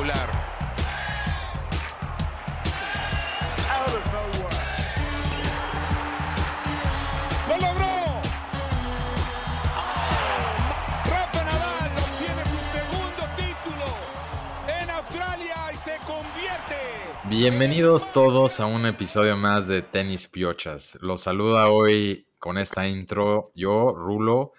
Espectacular. 0.00 0.30
¡Lo 7.48 7.56
logró! 7.56 8.22
Rafa 11.04 11.44
Nadal 11.44 11.92
obtiene 11.98 12.44
su 12.44 12.58
segundo 12.72 13.22
título 13.36 13.84
en 14.68 14.90
Australia 14.90 15.56
y 15.72 15.76
se 15.76 15.96
convierte. 16.06 16.76
Bienvenidos 17.24 18.10
todos 18.12 18.60
a 18.60 18.66
un 18.66 18.86
episodio 18.86 19.36
más 19.36 19.66
de 19.66 19.82
Tenis 19.82 20.28
Piochas. 20.28 20.96
Los 21.02 21.22
saluda 21.22 21.68
hoy 21.68 22.26
con 22.38 22.56
esta 22.56 22.88
intro 22.88 23.52
yo, 23.54 23.92
Rulo. 23.94 24.52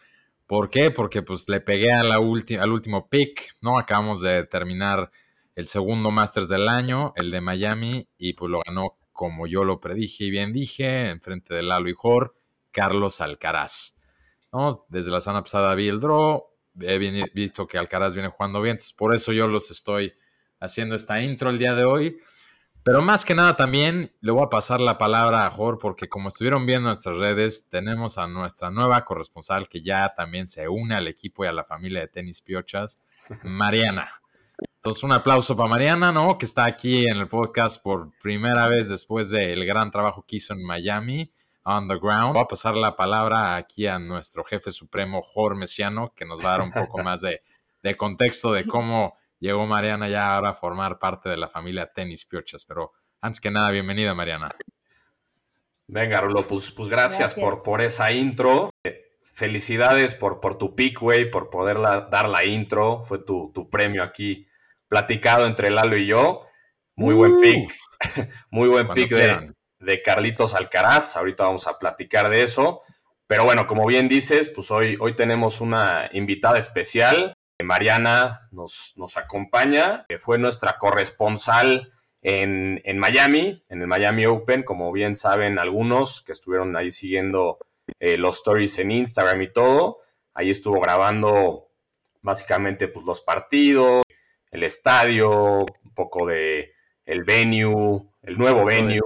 ¿Por 0.45 0.69
qué? 0.69 0.91
Porque 0.91 1.23
pues 1.23 1.49
le 1.49 1.61
pegué 1.61 1.93
a 1.93 2.03
la 2.03 2.15
al 2.15 2.71
último 2.71 3.07
pick, 3.09 3.55
¿no? 3.61 3.79
Acabamos 3.79 4.21
de 4.21 4.43
terminar 4.43 5.09
el 5.55 5.67
segundo 5.67 6.11
Masters 6.11 6.49
del 6.49 6.67
año, 6.69 7.13
el 7.15 7.31
de 7.31 7.41
Miami, 7.41 8.07
y 8.17 8.33
pues 8.33 8.51
lo 8.51 8.61
ganó 8.65 8.97
como 9.11 9.45
yo 9.45 9.63
lo 9.63 9.79
predije 9.79 10.25
y 10.25 10.31
bien 10.31 10.53
dije, 10.53 11.09
enfrente 11.09 11.53
de 11.53 11.63
Lalo 11.63 11.89
y 11.89 11.93
Jor, 11.93 12.35
Carlos 12.71 13.21
Alcaraz. 13.21 13.97
¿no? 14.51 14.85
Desde 14.89 15.11
la 15.11 15.21
semana 15.21 15.43
pasada 15.43 15.75
vi 15.75 15.87
el 15.87 15.99
draw, 15.99 16.43
he 16.79 16.97
visto 17.33 17.67
que 17.67 17.77
Alcaraz 17.77 18.13
viene 18.13 18.29
jugando 18.29 18.61
bien, 18.61 18.73
entonces 18.73 18.93
por 18.93 19.13
eso 19.13 19.31
yo 19.31 19.47
los 19.47 19.69
estoy 19.71 20.13
haciendo 20.59 20.95
esta 20.95 21.21
intro 21.21 21.49
el 21.49 21.59
día 21.59 21.75
de 21.75 21.83
hoy. 21.83 22.17
Pero 22.83 23.03
más 23.03 23.25
que 23.25 23.35
nada 23.35 23.55
también 23.55 24.11
le 24.21 24.31
voy 24.31 24.43
a 24.43 24.49
pasar 24.49 24.81
la 24.81 24.97
palabra 24.97 25.45
a 25.45 25.51
Jor 25.51 25.77
porque 25.77 26.09
como 26.09 26.29
estuvieron 26.29 26.65
viendo 26.65 26.87
nuestras 26.87 27.17
redes, 27.17 27.69
tenemos 27.69 28.17
a 28.17 28.25
nuestra 28.25 28.71
nueva 28.71 29.05
corresponsal 29.05 29.69
que 29.69 29.83
ya 29.83 30.15
también 30.15 30.47
se 30.47 30.67
une 30.67 30.95
al 30.95 31.07
equipo 31.07 31.45
y 31.45 31.47
a 31.47 31.51
la 31.51 31.63
familia 31.63 32.01
de 32.01 32.07
Tenis 32.07 32.41
Piochas, 32.41 32.99
Mariana. 33.43 34.20
Entonces 34.81 35.03
un 35.03 35.11
aplauso 35.11 35.55
para 35.55 35.69
Mariana, 35.69 36.11
¿no? 36.11 36.39
Que 36.39 36.47
está 36.47 36.65
aquí 36.65 37.05
en 37.07 37.17
el 37.17 37.27
podcast 37.27 37.83
por 37.83 38.09
primera 38.19 38.67
vez 38.67 38.89
después 38.89 39.29
del 39.29 39.63
gran 39.63 39.91
trabajo 39.91 40.25
que 40.27 40.37
hizo 40.37 40.53
en 40.53 40.65
Miami, 40.65 41.31
on 41.61 41.87
the 41.87 41.99
ground. 41.99 42.33
Voy 42.33 42.41
a 42.41 42.47
pasar 42.47 42.75
la 42.75 42.95
palabra 42.95 43.57
aquí 43.57 43.85
a 43.85 43.99
nuestro 43.99 44.43
jefe 44.43 44.71
supremo, 44.71 45.21
Jor 45.21 45.55
Mesiano, 45.55 46.15
que 46.15 46.25
nos 46.25 46.43
va 46.43 46.45
a 46.55 46.57
dar 46.57 46.61
un 46.61 46.71
poco 46.71 46.97
más 47.03 47.21
de, 47.21 47.43
de 47.83 47.95
contexto 47.95 48.51
de 48.53 48.65
cómo 48.65 49.15
llegó 49.37 49.67
Mariana 49.67 50.09
ya 50.09 50.33
ahora 50.33 50.49
a 50.49 50.53
formar 50.55 50.97
parte 50.97 51.29
de 51.29 51.37
la 51.37 51.47
familia 51.47 51.85
Tenis 51.93 52.25
Piochas. 52.25 52.65
Pero 52.65 52.91
antes 53.21 53.39
que 53.39 53.51
nada, 53.51 53.69
bienvenida 53.69 54.15
Mariana. 54.15 54.49
Venga, 55.85 56.21
Rulo, 56.21 56.47
pues, 56.47 56.71
pues 56.71 56.89
gracias, 56.89 57.35
Por, 57.35 57.61
por 57.61 57.81
esa 57.81 58.11
intro. 58.11 58.71
Felicidades 59.21 60.15
por, 60.15 60.39
por 60.39 60.57
tu 60.57 60.73
pick, 60.73 61.01
güey, 61.01 61.29
por 61.29 61.51
poder 61.51 61.79
dar 61.79 62.27
la 62.27 62.45
intro. 62.45 63.03
Fue 63.03 63.19
tu, 63.19 63.51
tu, 63.53 63.69
premio 63.69 64.01
aquí 64.01 64.47
platicado 64.91 65.45
entre 65.45 65.71
Lalo 65.71 65.95
y 65.95 66.05
yo. 66.05 66.45
Muy 66.97 67.15
buen 67.15 67.35
uh. 67.35 67.39
pick. 67.39 67.79
Muy 68.51 68.67
buen 68.67 68.89
pick 68.89 69.09
de, 69.09 69.53
de, 69.79 70.01
Carlitos 70.01 70.53
Alcaraz. 70.53 71.15
Ahorita 71.15 71.45
vamos 71.45 71.65
a 71.65 71.79
platicar 71.79 72.29
de 72.29 72.43
eso. 72.43 72.81
Pero 73.25 73.45
bueno, 73.45 73.67
como 73.67 73.85
bien 73.85 74.09
dices, 74.09 74.49
pues 74.49 74.69
hoy, 74.69 74.97
hoy 74.99 75.15
tenemos 75.15 75.61
una 75.61 76.09
invitada 76.11 76.59
especial. 76.59 77.33
Mariana 77.63 78.49
nos, 78.51 78.91
nos 78.97 79.15
acompaña, 79.15 80.05
que 80.09 80.17
fue 80.17 80.37
nuestra 80.37 80.73
corresponsal 80.77 81.93
en, 82.21 82.81
en, 82.83 82.99
Miami, 82.99 83.63
en 83.69 83.81
el 83.81 83.87
Miami 83.87 84.25
Open, 84.25 84.63
como 84.63 84.91
bien 84.91 85.15
saben 85.15 85.57
algunos 85.57 86.21
que 86.21 86.33
estuvieron 86.33 86.75
ahí 86.75 86.91
siguiendo 86.91 87.59
eh, 87.99 88.17
los 88.17 88.37
stories 88.37 88.77
en 88.79 88.91
Instagram 88.91 89.41
y 89.43 89.53
todo. 89.53 89.99
Ahí 90.33 90.49
estuvo 90.49 90.81
grabando 90.81 91.69
básicamente 92.21 92.89
pues, 92.89 93.05
los 93.05 93.21
partidos, 93.21 94.03
el 94.51 94.63
estadio, 94.63 95.65
un 95.65 95.93
poco 95.95 96.27
de 96.27 96.73
el 97.05 97.23
venue, 97.23 98.01
el 98.21 98.37
nuevo 98.37 98.65
venue 98.65 98.99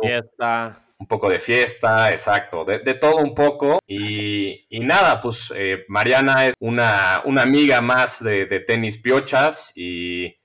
un 0.97 1.07
poco 1.07 1.29
de 1.29 1.39
fiesta, 1.39 2.11
exacto, 2.11 2.63
de, 2.63 2.93
todo 2.95 3.17
un 3.17 3.33
poco. 3.33 3.79
Y, 3.87 4.65
nada, 4.81 5.19
pues 5.19 5.53
eh, 5.55 5.85
Mariana 5.87 6.47
es 6.47 6.55
una, 6.59 7.21
una, 7.25 7.41
amiga 7.41 7.81
más 7.81 8.23
de, 8.23 8.45
tenis 8.65 8.97
piochas 8.97 9.71
y, 9.75 10.35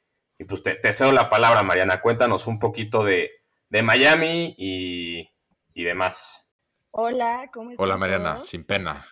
pues 0.49 0.63
te, 0.63 0.93
cedo 0.93 1.13
la 1.13 1.29
palabra, 1.29 1.63
Mariana. 1.63 2.01
Cuéntanos 2.01 2.47
un 2.47 2.59
poquito 2.59 3.05
de, 3.05 3.31
Miami 3.71 4.55
y, 4.59 5.29
demás. 5.75 6.47
Hola, 6.91 7.49
¿cómo 7.53 7.71
estás? 7.71 7.85
Hola, 7.85 7.97
Mariana, 7.97 8.41
sin 8.41 8.65
pena. 8.65 9.07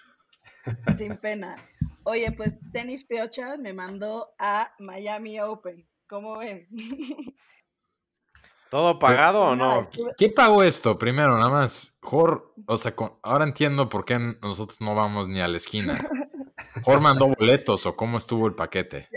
Sin 0.97 1.17
pena. 1.17 1.57
Oye, 2.05 2.33
pues 2.33 2.59
Tenis 2.73 3.05
Piochas 3.05 3.59
me 3.59 3.73
mandó 3.73 4.35
a 4.39 4.73
Miami 4.79 5.41
Open. 5.41 5.89
¿Cómo 6.07 6.39
ven? 6.39 6.67
¿Todo 8.71 8.99
pagado 8.99 9.41
o 9.41 9.57
no? 9.57 9.81
¿Quién 10.17 10.35
pagó 10.35 10.63
esto? 10.63 10.99
Primero, 10.99 11.37
nada 11.37 11.51
más. 11.51 11.99
Jor, 12.03 12.55
o 12.67 12.77
sea, 12.77 12.95
ahora 13.23 13.45
entiendo 13.45 13.89
por 13.89 14.05
qué 14.05 14.19
nosotros 14.19 14.81
no 14.81 14.95
vamos 14.95 15.27
ni 15.29 15.41
a 15.41 15.49
la 15.49 15.57
esquina. 15.57 15.99
Jor 16.85 17.01
mandó 17.01 17.29
boletos 17.29 17.87
o 17.87 17.97
cómo 17.97 18.19
estuvo 18.19 18.47
el 18.47 18.55
paquete. 18.55 19.09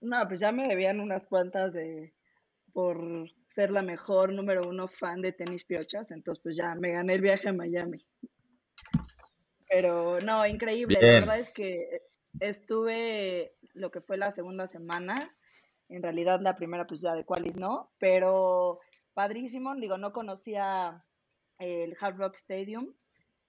No, 0.00 0.28
pues 0.28 0.40
ya 0.40 0.52
me 0.52 0.64
debían 0.64 1.00
unas 1.00 1.26
cuantas 1.26 1.72
de 1.72 2.14
por 2.72 3.30
ser 3.48 3.70
la 3.70 3.80
mejor 3.80 4.34
número 4.34 4.68
uno 4.68 4.86
fan 4.86 5.22
de 5.22 5.32
tenis 5.32 5.64
piochas, 5.64 6.10
entonces 6.10 6.42
pues 6.42 6.56
ya 6.56 6.74
me 6.74 6.92
gané 6.92 7.14
el 7.14 7.22
viaje 7.22 7.48
a 7.48 7.52
Miami. 7.54 8.04
Pero 9.68 10.18
no, 10.20 10.46
increíble. 10.46 10.98
La 11.00 11.20
verdad 11.20 11.38
es 11.38 11.50
que 11.50 12.02
estuve 12.40 13.54
lo 13.74 13.90
que 13.90 14.00
fue 14.00 14.16
la 14.16 14.30
segunda 14.30 14.66
semana 14.66 15.36
en 15.88 16.02
realidad 16.02 16.40
la 16.40 16.56
primera 16.56 16.86
pues 16.86 17.00
ya 17.00 17.14
de 17.14 17.24
Qualis 17.24 17.56
no, 17.56 17.90
pero 17.98 18.80
padrísimo, 19.14 19.74
digo, 19.76 19.98
no 19.98 20.12
conocía 20.12 21.04
el 21.58 21.96
Hard 22.00 22.16
Rock 22.16 22.36
Stadium, 22.36 22.92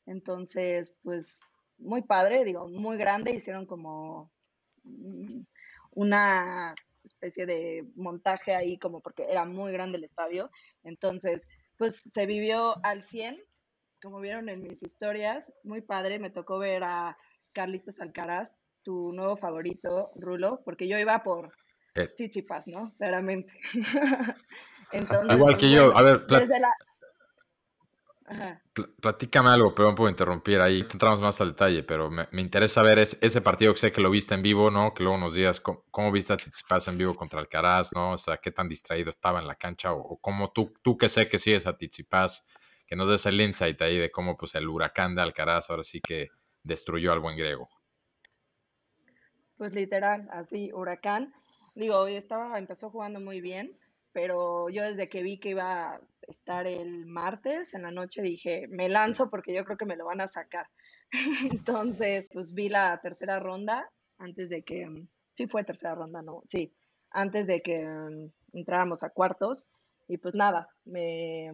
entonces 0.05 0.95
pues 1.03 1.41
muy 1.77 2.01
padre, 2.01 2.45
digo, 2.45 2.67
muy 2.67 2.97
grande, 2.97 3.31
hicieron 3.31 3.65
como 3.65 4.31
una 5.91 6.75
especie 7.03 7.45
de 7.45 7.85
montaje 7.95 8.55
ahí 8.55 8.77
como 8.77 9.01
porque 9.01 9.25
era 9.29 9.45
muy 9.45 9.71
grande 9.71 9.97
el 9.97 10.03
estadio, 10.03 10.49
entonces 10.83 11.47
pues 11.77 12.01
se 12.01 12.25
vivió 12.25 12.83
al 12.83 13.03
100, 13.03 13.39
como 14.01 14.19
vieron 14.19 14.49
en 14.49 14.61
mis 14.61 14.83
historias, 14.83 15.53
muy 15.63 15.81
padre, 15.81 16.19
me 16.19 16.29
tocó 16.29 16.59
ver 16.59 16.83
a 16.83 17.17
Carlitos 17.53 17.99
Alcaraz, 17.99 18.55
tu 18.83 19.11
nuevo 19.13 19.35
favorito, 19.37 20.11
Rulo, 20.15 20.61
porque 20.63 20.87
yo 20.87 20.97
iba 20.97 21.23
por 21.23 21.53
eh, 21.95 22.11
Chichipas, 22.13 22.67
¿no? 22.67 22.93
Claramente. 22.97 23.53
Igual 25.29 25.57
que 25.57 25.69
yo, 25.69 25.97
a 25.97 26.01
ver, 26.01 26.25
platícame 29.01 29.49
algo, 29.49 29.73
pero 29.73 29.89
no 29.89 29.95
puedo 29.95 30.09
interrumpir 30.09 30.61
ahí, 30.61 30.79
entramos 30.79 31.19
más 31.19 31.41
al 31.41 31.49
detalle, 31.49 31.83
pero 31.83 32.09
me, 32.09 32.27
interesa 32.33 32.81
ver 32.81 32.99
ese 32.99 33.41
partido 33.41 33.73
que 33.73 33.79
sé 33.79 33.91
que 33.91 34.01
lo 34.01 34.09
viste 34.09 34.33
en 34.33 34.41
vivo, 34.41 34.69
¿no? 34.69 34.93
Que 34.93 35.03
luego 35.03 35.17
nos 35.17 35.33
digas 35.33 35.59
cómo, 35.59 36.11
viste 36.11 36.33
a 36.33 36.37
Chichipas 36.37 36.87
en 36.87 36.97
vivo 36.97 37.15
contra 37.15 37.39
Alcaraz, 37.39 37.93
¿no? 37.93 38.11
O 38.11 38.17
sea, 38.17 38.37
qué 38.37 38.51
tan 38.51 38.69
distraído 38.69 39.09
estaba 39.09 39.39
en 39.39 39.47
la 39.47 39.55
cancha, 39.55 39.93
o, 39.93 40.17
cómo 40.19 40.51
tú, 40.51 40.73
tú 40.81 40.97
que 40.97 41.09
sé 41.09 41.27
que 41.27 41.39
sigues 41.39 41.67
a 41.67 41.77
Chichipas, 41.77 42.47
que 42.87 42.95
nos 42.95 43.09
des 43.09 43.25
el 43.25 43.39
insight 43.41 43.81
ahí 43.81 43.97
de 43.97 44.09
cómo 44.09 44.37
pues 44.37 44.55
el 44.55 44.67
huracán 44.67 45.13
de 45.13 45.21
Alcaraz 45.21 45.69
ahora 45.69 45.83
sí 45.83 45.99
que 46.01 46.29
destruyó 46.63 47.11
al 47.11 47.19
buen 47.19 47.37
griego. 47.37 47.69
Pues 49.57 49.73
literal, 49.73 50.27
así, 50.31 50.71
huracán. 50.73 51.33
Digo, 51.75 52.07
estaba, 52.07 52.57
empezó 52.57 52.89
jugando 52.89 53.19
muy 53.19 53.41
bien, 53.41 53.77
pero 54.13 54.69
yo 54.69 54.83
desde 54.83 55.09
que 55.09 55.21
vi 55.21 55.39
que 55.39 55.49
iba 55.49 55.95
a 55.95 56.01
estar 56.27 56.65
el 56.65 57.05
martes 57.05 57.73
en 57.73 57.83
la 57.83 57.91
noche 57.91 58.21
dije, 58.21 58.67
me 58.69 58.89
lanzo 58.89 59.29
porque 59.29 59.53
yo 59.53 59.65
creo 59.65 59.77
que 59.77 59.85
me 59.85 59.95
lo 59.95 60.05
van 60.05 60.21
a 60.21 60.27
sacar. 60.27 60.67
Entonces, 61.51 62.27
pues 62.31 62.53
vi 62.53 62.69
la 62.69 62.99
tercera 63.01 63.39
ronda 63.39 63.89
antes 64.17 64.49
de 64.49 64.63
que, 64.63 64.87
sí 65.33 65.47
fue 65.47 65.63
tercera 65.63 65.93
ronda, 65.93 66.21
no, 66.21 66.41
sí, 66.47 66.73
antes 67.11 67.47
de 67.47 67.61
que 67.61 67.85
mm, 67.85 68.31
entráramos 68.53 69.03
a 69.03 69.09
cuartos. 69.09 69.65
Y 70.07 70.17
pues 70.17 70.35
nada, 70.35 70.69
me, 70.85 71.51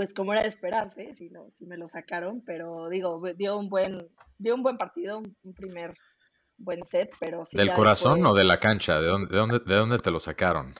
pues 0.00 0.14
como 0.14 0.32
era 0.32 0.40
de 0.40 0.48
esperarse, 0.48 1.14
sí, 1.14 1.28
no, 1.28 1.50
sí 1.50 1.66
me 1.66 1.76
lo 1.76 1.86
sacaron, 1.86 2.42
pero 2.46 2.88
digo, 2.88 3.20
dio 3.36 3.58
un 3.58 3.68
buen, 3.68 4.08
dio 4.38 4.54
un 4.54 4.62
buen 4.62 4.78
partido, 4.78 5.18
un 5.18 5.54
primer 5.54 5.92
buen 6.56 6.82
set, 6.86 7.10
pero 7.20 7.44
sí. 7.44 7.58
¿Del 7.58 7.74
corazón 7.74 8.24
o 8.24 8.32
de 8.32 8.44
la 8.44 8.58
cancha? 8.58 8.98
¿De 8.98 9.08
dónde, 9.08 9.30
de, 9.30 9.36
dónde, 9.36 9.58
¿De 9.58 9.74
dónde 9.74 9.98
te 9.98 10.10
lo 10.10 10.18
sacaron? 10.18 10.74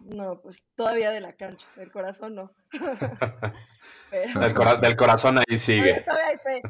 No, 0.00 0.40
pues 0.40 0.64
todavía 0.74 1.10
de 1.10 1.20
la 1.20 1.34
cancha, 1.34 1.66
del 1.76 1.92
corazón 1.92 2.34
no. 2.34 2.50
del, 4.80 4.96
corazón 4.96 5.40
ahí 5.40 5.58
sigue. 5.58 6.02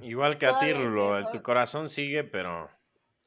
Igual 0.03 0.39
que 0.39 0.47
a 0.47 0.59
ti, 0.59 0.73
Rulo, 0.73 1.25
tu 1.31 1.41
corazón 1.41 1.89
sigue, 1.89 2.25
pero... 2.25 2.69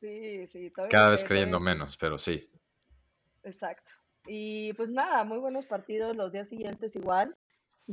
Sí, 0.01 0.47
sí, 0.47 0.73
Cada 0.89 1.11
vez 1.11 1.23
creyendo 1.23 1.61
menos, 1.61 1.95
pero 1.95 2.19
sí. 2.19 2.51
Exacto. 3.43 3.93
Y 4.27 4.73
pues 4.73 4.89
nada, 4.89 5.23
muy 5.23 5.37
buenos 5.37 5.65
partidos 5.65 6.13
los 6.17 6.33
días 6.33 6.49
siguientes 6.49 6.93
igual. 6.97 7.37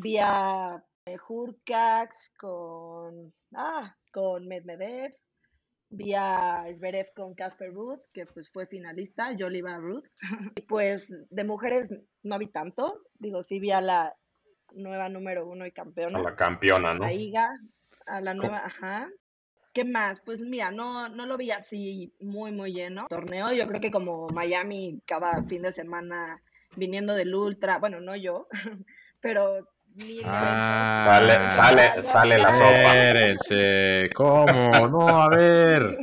Vía 0.01 0.85
Hurcax 1.29 2.33
con, 2.39 3.33
ah, 3.55 3.95
con 4.13 4.47
Medvedev, 4.47 5.13
vi 5.91 6.15
a 6.15 6.67
Zverev 6.73 7.13
con 7.15 7.35
Casper 7.35 7.73
Ruth, 7.73 8.01
que 8.13 8.27
pues 8.27 8.51
fue 8.51 8.67
finalista, 8.67 9.33
yo 9.33 9.49
le 9.49 9.59
iba 9.59 9.75
a 9.75 9.79
Ruth. 9.79 10.05
y 10.57 10.63
pues 10.63 11.09
de 11.31 11.45
mujeres 11.45 11.89
no 12.23 12.39
vi 12.39 12.47
tanto, 12.47 13.03
digo, 13.19 13.43
sí 13.43 13.59
vi 13.59 13.73
a 13.73 13.81
la 13.81 14.15
nueva 14.73 15.09
número 15.09 15.47
uno 15.47 15.67
y 15.67 15.73
campeona. 15.73 16.19
A 16.19 16.23
la 16.23 16.37
campeona, 16.37 16.95
¿no? 16.95 17.05
A 17.05 17.13
Iga, 17.13 17.49
a 18.07 18.21
la 18.21 18.35
nueva, 18.35 18.59
ajá. 18.65 19.09
¿Qué 19.73 19.85
más? 19.85 20.21
Pues 20.21 20.41
mira, 20.41 20.71
no, 20.71 21.09
no 21.09 21.27
lo 21.27 21.37
vi 21.37 21.51
así 21.51 22.13
muy, 22.21 22.53
muy 22.53 22.73
lleno. 22.73 23.07
Torneo, 23.09 23.53
yo 23.53 23.67
creo 23.67 23.81
que 23.81 23.91
como 23.91 24.29
Miami 24.29 25.01
cada 25.07 25.43
fin 25.45 25.63
de 25.63 25.73
semana 25.73 26.43
viniendo 26.77 27.15
del 27.15 27.35
Ultra, 27.35 27.79
bueno, 27.79 28.01
no 28.01 28.17
yo, 28.17 28.49
pero 29.21 29.69
Ah, 30.25 31.05
sale, 31.07 31.45
sale, 31.45 32.03
sale 32.03 32.39
la 32.39 32.53
sopa. 32.53 32.71
Espérense, 32.71 34.11
¿cómo? 34.15 34.89
No, 34.89 35.09
a 35.23 35.29
ver. 35.29 35.97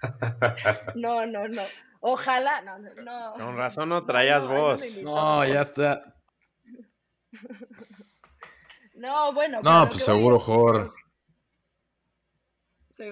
No, 0.94 1.26
no, 1.26 1.48
no. 1.48 1.62
Ojalá, 2.00 2.62
no, 2.62 2.78
no. 2.78 3.32
Con 3.34 3.56
razón 3.56 3.88
no 3.88 4.06
traías 4.06 4.46
voz. 4.46 4.98
No, 5.02 5.44
ya 5.44 5.62
está. 5.62 6.14
No, 8.94 9.32
bueno. 9.32 9.60
No, 9.62 9.86
pues 9.88 10.02
seguro, 10.02 10.40
Jor. 10.40 10.92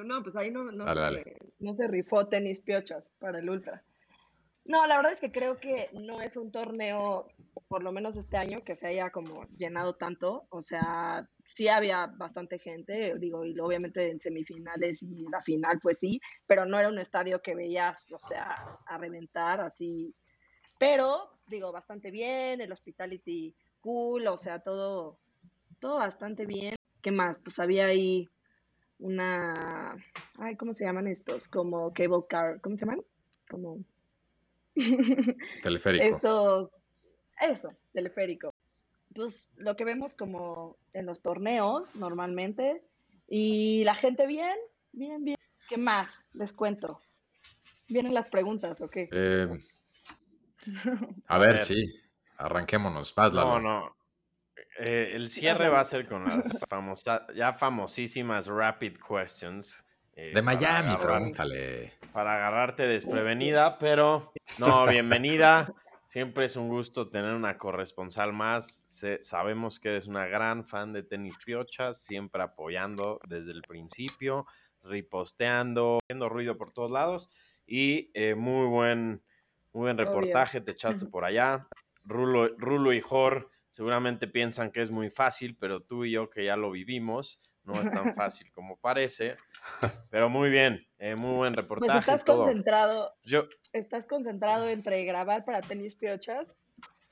No, 0.04 0.20
pues 0.20 0.36
ahí 0.36 0.50
no, 0.50 0.64
no, 0.72 0.92
se, 0.92 1.36
no 1.60 1.74
se 1.74 1.86
rifó 1.86 2.26
tenis 2.26 2.58
piochas 2.60 3.12
para 3.20 3.38
el 3.38 3.48
Ultra. 3.48 3.84
No, 4.68 4.84
la 4.86 4.96
verdad 4.96 5.12
es 5.12 5.20
que 5.20 5.30
creo 5.30 5.58
que 5.58 5.90
no 5.92 6.20
es 6.20 6.36
un 6.36 6.50
torneo, 6.50 7.28
por 7.68 7.84
lo 7.84 7.92
menos 7.92 8.16
este 8.16 8.36
año, 8.36 8.64
que 8.64 8.74
se 8.74 8.88
haya 8.88 9.10
como 9.10 9.44
llenado 9.56 9.94
tanto. 9.94 10.46
O 10.50 10.60
sea, 10.62 11.28
sí 11.44 11.68
había 11.68 12.06
bastante 12.06 12.58
gente, 12.58 13.14
digo, 13.18 13.44
y 13.44 13.58
obviamente 13.60 14.10
en 14.10 14.18
semifinales 14.18 15.02
y 15.02 15.28
la 15.30 15.40
final, 15.42 15.78
pues 15.80 16.00
sí, 16.00 16.20
pero 16.46 16.66
no 16.66 16.80
era 16.80 16.88
un 16.88 16.98
estadio 16.98 17.40
que 17.40 17.54
veías, 17.54 18.10
o 18.12 18.18
sea, 18.18 18.56
a 18.86 18.98
reventar 18.98 19.60
así. 19.60 20.12
Pero, 20.78 21.30
digo, 21.46 21.70
bastante 21.70 22.10
bien, 22.10 22.60
el 22.60 22.72
hospitality 22.72 23.54
cool, 23.80 24.26
o 24.26 24.36
sea, 24.36 24.58
todo, 24.58 25.20
todo 25.78 25.98
bastante 25.98 26.44
bien. 26.44 26.74
¿Qué 27.02 27.12
más? 27.12 27.38
Pues 27.38 27.60
había 27.60 27.86
ahí 27.86 28.28
una, 28.98 29.96
ay, 30.38 30.56
¿cómo 30.56 30.74
se 30.74 30.84
llaman 30.84 31.06
estos? 31.06 31.46
Como 31.46 31.92
cable 31.92 32.24
car, 32.28 32.60
¿cómo 32.60 32.76
se 32.76 32.84
llaman? 32.84 33.04
Como 33.48 33.84
Teleférico. 35.62 36.16
Estos, 36.16 36.82
eso, 37.40 37.70
teleférico. 37.92 38.54
Pues 39.14 39.48
lo 39.56 39.76
que 39.76 39.84
vemos 39.84 40.14
como 40.14 40.76
en 40.92 41.06
los 41.06 41.22
torneos 41.22 41.88
normalmente. 41.94 42.82
Y 43.28 43.82
la 43.84 43.94
gente 43.94 44.26
bien, 44.26 44.56
bien, 44.92 45.24
bien. 45.24 45.38
¿Qué 45.68 45.78
más? 45.78 46.14
Les 46.34 46.52
cuento. 46.52 47.00
¿Vienen 47.88 48.14
las 48.14 48.28
preguntas 48.28 48.80
o 48.80 48.88
qué? 48.88 49.08
Eh, 49.10 49.48
a, 51.26 51.38
ver, 51.38 51.58
sí. 51.58 52.00
Arranquémonos. 52.36 53.14
Vas, 53.14 53.32
No, 53.32 53.60
no. 53.60 53.96
Eh, 54.78 55.12
el 55.14 55.30
cierre 55.30 55.70
va 55.70 55.80
a 55.80 55.84
ser 55.84 56.06
con 56.06 56.24
las 56.24 56.64
famosas, 56.68 57.22
ya 57.34 57.54
famosísimas 57.54 58.46
rapid 58.46 58.98
questions 58.98 59.82
eh, 60.12 60.32
de 60.34 60.42
Miami, 60.42 60.96
pregúntale. 60.96 61.92
Para 62.12 62.34
agarrarte 62.36 62.86
desprevenida, 62.86 63.78
pero 63.78 64.32
no, 64.58 64.86
bienvenida. 64.86 65.72
Siempre 66.06 66.44
es 66.44 66.56
un 66.56 66.68
gusto 66.68 67.08
tener 67.08 67.34
una 67.34 67.58
corresponsal 67.58 68.32
más. 68.32 68.86
sabemos 69.20 69.80
que 69.80 69.90
eres 69.90 70.06
una 70.06 70.26
gran 70.26 70.64
fan 70.64 70.92
de 70.92 71.02
tenis 71.02 71.36
piochas, 71.44 72.02
siempre 72.02 72.42
apoyando 72.42 73.20
desde 73.26 73.52
el 73.52 73.62
principio, 73.62 74.46
riposteando, 74.82 75.98
haciendo 76.02 76.28
ruido 76.28 76.56
por 76.56 76.70
todos 76.70 76.90
lados. 76.90 77.28
Y 77.66 78.10
eh, 78.14 78.34
muy 78.34 78.66
buen, 78.66 79.22
muy 79.72 79.82
buen 79.82 79.98
reportaje, 79.98 80.60
te 80.60 80.72
echaste 80.72 81.06
por 81.06 81.24
allá. 81.24 81.66
Rulo, 82.04 82.48
Rulo 82.56 82.92
y 82.92 83.00
Jor 83.00 83.50
seguramente 83.68 84.28
piensan 84.28 84.70
que 84.70 84.80
es 84.80 84.90
muy 84.90 85.10
fácil, 85.10 85.56
pero 85.58 85.82
tú 85.82 86.04
y 86.04 86.12
yo 86.12 86.30
que 86.30 86.44
ya 86.44 86.56
lo 86.56 86.70
vivimos, 86.70 87.40
no 87.64 87.74
es 87.74 87.90
tan 87.90 88.14
fácil 88.14 88.50
como 88.52 88.78
parece. 88.78 89.36
Pero 90.10 90.30
muy 90.30 90.50
bien, 90.50 90.86
eh, 90.98 91.16
muy 91.16 91.34
buen 91.34 91.52
pues 91.52 91.64
reportaje. 91.64 91.92
Pues 91.92 92.20
estás 92.20 92.24
concentrado. 92.24 93.14
Yo... 93.24 93.48
Estás 93.76 94.06
concentrado 94.06 94.68
entre 94.68 95.04
grabar 95.04 95.44
para 95.44 95.60
tenis 95.60 95.94
piochas, 95.94 96.56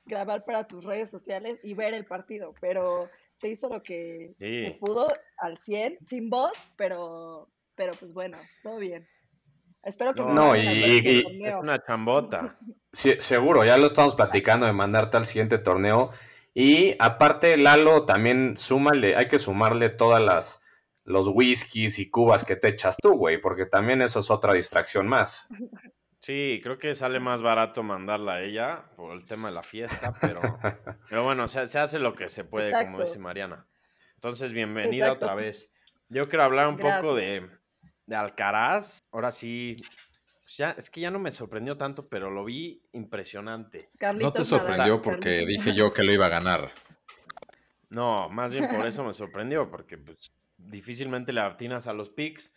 grabar 0.05 0.45
para 0.45 0.65
tus 0.65 0.83
redes 0.83 1.11
sociales 1.11 1.59
y 1.63 1.75
ver 1.75 1.93
el 1.93 2.05
partido. 2.05 2.55
Pero 2.59 3.07
se 3.35 3.49
hizo 3.49 3.69
lo 3.69 3.83
que 3.83 4.33
se 4.39 4.75
pudo 4.79 5.07
al 5.37 5.59
100, 5.59 5.99
sin 6.07 6.29
voz, 6.29 6.71
pero, 6.75 7.49
pero 7.75 7.93
pues 7.99 8.13
bueno, 8.13 8.37
todo 8.63 8.77
bien. 8.77 9.07
Espero 9.83 10.15
que 10.15 10.23
no, 10.23 10.55
y, 10.55 11.23
una 11.59 11.77
chambota. 11.77 12.57
Sí, 12.91 13.13
seguro, 13.19 13.65
ya 13.65 13.75
lo 13.75 13.87
estamos 13.87 14.15
platicando 14.15 14.65
de 14.65 14.71
mandarte 14.71 15.17
al 15.17 15.25
siguiente 15.25 15.57
torneo. 15.57 16.11
Y 16.53 16.95
aparte, 16.97 17.57
Lalo, 17.57 18.05
también 18.05 18.55
súmale, 18.55 19.17
hay 19.17 19.27
que 19.27 19.37
sumarle 19.37 19.89
todas 19.89 20.21
las 20.21 20.63
los 21.03 21.27
whiskies 21.27 21.99
y 21.99 22.09
cubas 22.09 22.43
que 22.43 22.55
te 22.55 22.69
echas 22.69 22.97
tú, 22.97 23.13
güey, 23.13 23.39
porque 23.39 23.65
también 23.65 24.01
eso 24.01 24.19
es 24.19 24.31
otra 24.31 24.53
distracción 24.53 25.07
más. 25.07 25.47
Sí, 26.25 26.59
creo 26.63 26.79
que 26.79 26.95
sale 26.95 27.19
más 27.19 27.43
barato 27.43 27.83
mandarla 27.83 28.33
a 28.33 28.41
ella 28.41 28.85
por 28.95 29.13
el 29.13 29.25
tema 29.25 29.49
de 29.49 29.53
la 29.53 29.61
fiesta, 29.61 30.11
pero, 30.19 30.41
pero 31.07 31.23
bueno, 31.23 31.47
se, 31.47 31.67
se 31.67 31.77
hace 31.77 31.99
lo 31.99 32.15
que 32.15 32.29
se 32.29 32.43
puede, 32.43 32.71
como 32.83 32.99
dice 32.99 33.19
Mariana. 33.19 33.67
Entonces, 34.15 34.51
bienvenida 34.51 35.11
otra 35.11 35.35
vez. 35.35 35.69
Yo 36.09 36.27
quiero 36.27 36.43
hablar 36.43 36.67
un 36.67 36.77
poco 36.77 37.13
de, 37.13 37.47
de, 38.07 38.15
Alcaraz. 38.15 38.97
Ahora 39.11 39.29
sí, 39.29 39.75
pues 40.41 40.57
ya, 40.57 40.71
es 40.71 40.89
que 40.89 41.01
ya 41.01 41.11
no 41.11 41.19
me 41.19 41.31
sorprendió 41.31 41.77
tanto, 41.77 42.09
pero 42.09 42.31
lo 42.31 42.43
vi 42.43 42.81
impresionante. 42.93 43.91
no 44.15 44.31
te 44.31 44.45
sorprendió 44.45 45.03
porque 45.03 45.45
dije 45.45 45.75
yo 45.75 45.93
que 45.93 46.01
lo 46.01 46.11
iba 46.11 46.25
a 46.25 46.29
ganar. 46.29 46.71
No, 47.89 48.29
más 48.29 48.51
bien 48.51 48.67
por 48.67 48.87
eso 48.87 49.03
me 49.03 49.13
sorprendió, 49.13 49.67
porque 49.67 49.99
pues, 49.99 50.31
difícilmente 50.57 51.31
le 51.33 51.41
atinas 51.41 51.85
a 51.85 51.93
los 51.93 52.09
picks, 52.09 52.51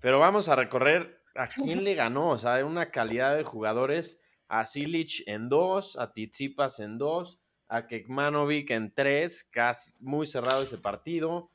pero 0.00 0.18
vamos 0.18 0.48
a 0.48 0.56
recorrer 0.56 1.21
a 1.34 1.46
quién 1.46 1.84
le 1.84 1.94
ganó, 1.94 2.30
o 2.30 2.38
sea, 2.38 2.64
una 2.64 2.90
calidad 2.90 3.36
de 3.36 3.44
jugadores, 3.44 4.20
a 4.48 4.66
Silic 4.66 5.22
en 5.26 5.48
dos, 5.48 5.96
a 5.96 6.12
Tizipas 6.12 6.80
en 6.80 6.98
dos, 6.98 7.40
a 7.68 7.86
Kekmanovic 7.86 8.70
en 8.70 8.92
tres, 8.92 9.44
casi 9.44 10.04
muy 10.04 10.26
cerrado 10.26 10.62
ese 10.62 10.78
partido, 10.78 11.50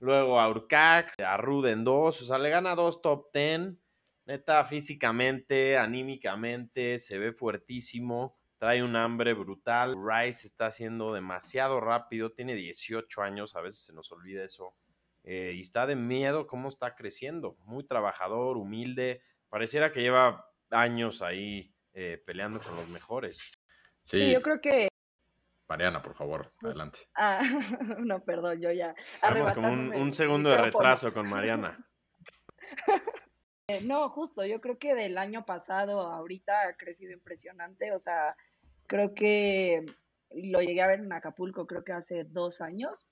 luego 0.00 0.40
a 0.40 0.48
Urcax, 0.48 1.18
a 1.20 1.36
Rude 1.36 1.70
en 1.70 1.84
dos, 1.84 2.22
o 2.22 2.24
sea, 2.24 2.38
le 2.38 2.50
gana 2.50 2.74
dos 2.74 3.02
top 3.02 3.30
ten, 3.32 3.80
neta, 4.26 4.64
físicamente, 4.64 5.76
anímicamente, 5.76 6.98
se 6.98 7.18
ve 7.18 7.32
fuertísimo, 7.32 8.36
trae 8.58 8.82
un 8.82 8.96
hambre 8.96 9.32
brutal, 9.34 9.96
Rice 9.96 10.46
está 10.46 10.66
haciendo 10.66 11.12
demasiado 11.12 11.80
rápido, 11.80 12.32
tiene 12.32 12.54
18 12.54 13.22
años, 13.22 13.54
a 13.54 13.60
veces 13.60 13.84
se 13.84 13.92
nos 13.92 14.10
olvida 14.12 14.44
eso, 14.44 14.74
eh, 15.24 15.52
y 15.54 15.60
está 15.60 15.86
de 15.86 15.96
miedo 15.96 16.46
cómo 16.46 16.68
está 16.68 16.94
creciendo. 16.94 17.56
Muy 17.64 17.84
trabajador, 17.84 18.56
humilde. 18.56 19.20
Pareciera 19.48 19.92
que 19.92 20.00
lleva 20.00 20.46
años 20.70 21.22
ahí 21.22 21.74
eh, 21.92 22.22
peleando 22.24 22.60
con 22.60 22.76
los 22.76 22.88
mejores. 22.88 23.50
Sí. 24.00 24.32
yo 24.32 24.42
creo 24.42 24.60
que. 24.60 24.88
Mariana, 25.68 26.02
por 26.02 26.14
favor, 26.14 26.52
adelante. 26.62 27.00
Ah, 27.14 27.40
no, 27.98 28.24
perdón, 28.24 28.60
yo 28.60 28.72
ya. 28.72 28.94
Vamos 29.22 29.52
como 29.52 29.68
un, 29.68 30.12
segundo 30.12 30.50
de 30.50 30.56
retraso 30.56 31.12
con 31.12 31.28
Mariana. 31.28 31.78
Eh, 33.70 33.82
no, 33.84 34.08
justo, 34.08 34.44
yo 34.44 34.60
creo 34.60 34.80
que 34.80 34.96
del 34.96 35.16
año 35.16 35.46
pasado 35.46 36.00
a 36.00 36.16
ahorita 36.16 36.62
ha 36.62 36.76
crecido 36.76 37.12
impresionante. 37.12 37.92
O 37.92 38.00
sea, 38.00 38.36
creo 38.88 39.14
que 39.14 39.86
lo 40.32 40.60
llegué 40.60 40.82
a 40.82 40.88
ver 40.88 40.98
en 40.98 41.12
Acapulco, 41.12 41.68
creo 41.68 41.84
que 41.84 41.92
hace 41.92 42.24
dos 42.24 42.60
años. 42.60 43.06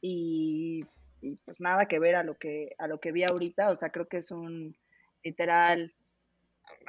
Y 0.00 0.86
y 1.24 1.36
pues 1.44 1.60
nada 1.60 1.86
que 1.86 1.98
ver 1.98 2.16
a 2.16 2.22
lo 2.22 2.36
que, 2.36 2.74
a 2.78 2.86
lo 2.86 3.00
que 3.00 3.12
vi 3.12 3.24
ahorita, 3.24 3.70
o 3.70 3.74
sea, 3.74 3.90
creo 3.90 4.06
que 4.08 4.18
es 4.18 4.30
un 4.30 4.76
literal 5.22 5.94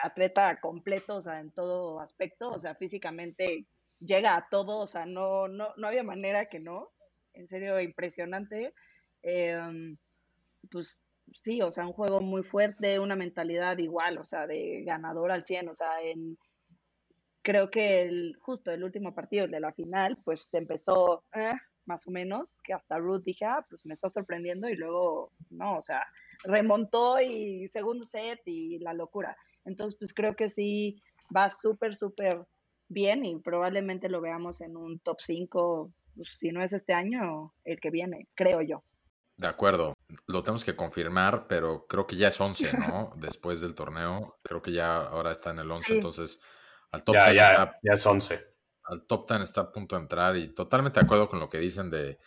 atleta 0.03 0.59
completo, 0.59 1.17
o 1.17 1.21
sea, 1.21 1.39
en 1.39 1.51
todo 1.51 1.99
aspecto, 1.99 2.49
o 2.49 2.59
sea, 2.59 2.75
físicamente 2.75 3.65
llega 3.99 4.35
a 4.35 4.47
todo, 4.49 4.79
o 4.79 4.87
sea, 4.87 5.05
no, 5.05 5.47
no, 5.47 5.73
no 5.77 5.87
había 5.87 6.03
manera 6.03 6.47
que 6.47 6.59
no, 6.59 6.91
en 7.33 7.47
serio, 7.47 7.79
impresionante. 7.79 8.73
Em, 9.23 9.97
pues 10.71 10.99
sí, 11.31 11.61
o 11.61 11.71
sea, 11.71 11.87
un 11.87 11.93
juego 11.93 12.21
muy 12.21 12.43
fuerte, 12.43 12.99
una 12.99 13.15
mentalidad 13.15 13.77
igual, 13.77 14.17
o 14.17 14.25
sea, 14.25 14.47
de 14.47 14.83
ganador 14.85 15.31
al 15.31 15.45
100, 15.45 15.69
o 15.69 15.73
sea, 15.73 16.01
en, 16.01 16.37
creo 17.41 17.69
que 17.69 18.01
el, 18.03 18.35
justo 18.41 18.71
el 18.71 18.83
último 18.83 19.13
partido, 19.13 19.47
de 19.47 19.59
la 19.59 19.73
final, 19.73 20.17
pues 20.23 20.49
empezó, 20.53 21.23
eh, 21.33 21.53
más 21.85 22.07
o 22.07 22.11
menos, 22.11 22.59
que 22.63 22.73
hasta 22.73 22.97
Ruth 22.97 23.23
dije, 23.23 23.45
ah, 23.45 23.65
pues 23.69 23.85
me 23.85 23.93
está 23.93 24.09
sorprendiendo 24.09 24.69
y 24.69 24.75
luego, 24.75 25.31
no, 25.49 25.77
o 25.77 25.81
sea, 25.81 26.05
remontó 26.43 27.19
y 27.21 27.67
segundo 27.67 28.05
set 28.05 28.41
y 28.45 28.79
la 28.79 28.93
locura. 28.93 29.37
Entonces, 29.65 29.97
pues 29.97 30.13
creo 30.13 30.35
que 30.35 30.49
sí 30.49 31.01
va 31.35 31.49
súper, 31.49 31.95
súper 31.95 32.45
bien 32.87 33.25
y 33.25 33.39
probablemente 33.39 34.09
lo 34.09 34.21
veamos 34.21 34.61
en 34.61 34.77
un 34.77 34.99
top 34.99 35.17
5, 35.21 35.91
pues, 36.15 36.37
si 36.37 36.51
no 36.51 36.63
es 36.63 36.73
este 36.73 36.93
año, 36.93 37.53
el 37.63 37.79
que 37.79 37.89
viene, 37.89 38.27
creo 38.35 38.61
yo. 38.61 38.83
De 39.37 39.47
acuerdo, 39.47 39.93
lo 40.27 40.43
tenemos 40.43 40.63
que 40.63 40.75
confirmar, 40.75 41.47
pero 41.47 41.87
creo 41.87 42.07
que 42.07 42.15
ya 42.15 42.29
es 42.29 42.39
11, 42.39 42.77
¿no? 42.77 43.13
Después 43.17 43.59
del 43.59 43.75
torneo, 43.75 44.37
creo 44.41 44.61
que 44.61 44.71
ya 44.71 44.97
ahora 44.97 45.31
está 45.31 45.51
en 45.51 45.59
el 45.59 45.69
11, 45.69 45.97
entonces 45.97 46.41
al 46.91 47.03
top 47.03 47.15
ya, 47.15 47.33
ya, 47.33 47.79
ya 47.83 47.93
es 47.93 48.05
11. 48.05 48.54
Al 48.85 49.05
top 49.07 49.29
10 49.29 49.41
está 49.41 49.61
a 49.61 49.71
punto 49.71 49.95
de 49.95 50.03
entrar 50.03 50.37
y 50.37 50.53
totalmente 50.53 50.99
de 50.99 51.05
acuerdo 51.05 51.29
con 51.29 51.39
lo 51.39 51.49
que 51.49 51.59
dicen 51.59 51.89
de, 51.89 52.19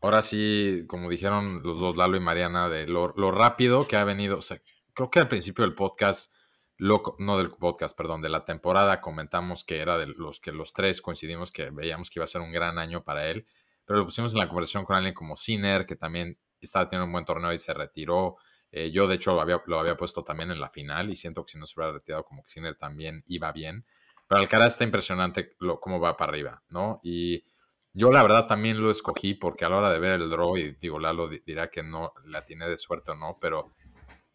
ahora 0.00 0.22
sí, 0.22 0.84
como 0.86 1.10
dijeron 1.10 1.62
los 1.62 1.78
dos, 1.78 1.96
Lalo 1.96 2.16
y 2.16 2.20
Mariana, 2.20 2.68
de 2.68 2.86
lo, 2.86 3.14
lo 3.16 3.30
rápido 3.30 3.86
que 3.86 3.96
ha 3.96 4.04
venido, 4.04 4.38
o 4.38 4.42
sea, 4.42 4.60
creo 4.94 5.10
que 5.10 5.18
al 5.18 5.28
principio 5.28 5.64
del 5.64 5.74
podcast 5.74 6.32
no 6.78 7.38
del 7.38 7.50
podcast, 7.50 7.96
perdón, 7.96 8.22
de 8.22 8.28
la 8.28 8.44
temporada 8.44 9.00
comentamos 9.00 9.64
que 9.64 9.80
era 9.80 9.98
de 9.98 10.06
los 10.06 10.40
que 10.40 10.52
los 10.52 10.72
tres 10.72 11.02
coincidimos 11.02 11.50
que 11.50 11.70
veíamos 11.70 12.08
que 12.08 12.20
iba 12.20 12.24
a 12.24 12.28
ser 12.28 12.40
un 12.40 12.52
gran 12.52 12.78
año 12.78 13.02
para 13.02 13.26
él, 13.28 13.46
pero 13.84 13.98
lo 13.98 14.04
pusimos 14.04 14.32
en 14.32 14.38
la 14.38 14.48
conversación 14.48 14.84
con 14.84 14.96
alguien 14.96 15.14
como 15.14 15.36
Sinner, 15.36 15.86
que 15.86 15.96
también 15.96 16.38
estaba 16.60 16.88
teniendo 16.88 17.06
un 17.06 17.12
buen 17.12 17.24
torneo 17.24 17.52
y 17.52 17.58
se 17.58 17.74
retiró. 17.74 18.36
Eh, 18.70 18.90
yo, 18.92 19.08
de 19.08 19.16
hecho, 19.16 19.34
lo 19.34 19.40
había, 19.40 19.62
lo 19.66 19.78
había, 19.80 19.96
puesto 19.96 20.22
también 20.22 20.50
en 20.50 20.60
la 20.60 20.68
final 20.68 21.10
y 21.10 21.16
siento 21.16 21.44
que 21.44 21.52
si 21.52 21.58
no 21.58 21.66
se 21.66 21.74
hubiera 21.76 21.92
retirado, 21.92 22.24
como 22.24 22.42
que 22.42 22.50
Sinner 22.50 22.76
también 22.76 23.24
iba 23.26 23.50
bien. 23.50 23.86
Pero 24.28 24.40
Alcaraz 24.40 24.72
está 24.72 24.84
impresionante 24.84 25.56
lo, 25.58 25.80
cómo 25.80 25.98
va 25.98 26.16
para 26.16 26.30
arriba, 26.30 26.62
¿no? 26.68 27.00
Y 27.02 27.44
yo, 27.92 28.12
la 28.12 28.22
verdad, 28.22 28.46
también 28.46 28.80
lo 28.80 28.90
escogí 28.90 29.34
porque 29.34 29.64
a 29.64 29.68
la 29.68 29.78
hora 29.78 29.90
de 29.90 29.98
ver 29.98 30.20
el 30.20 30.30
draw, 30.30 30.56
y 30.56 30.72
digo, 30.72 30.98
Lalo 30.98 31.28
dirá 31.28 31.70
que 31.70 31.82
no 31.82 32.12
la 32.24 32.44
tiene 32.44 32.68
de 32.68 32.76
suerte 32.76 33.12
o 33.12 33.14
no, 33.14 33.38
pero 33.40 33.74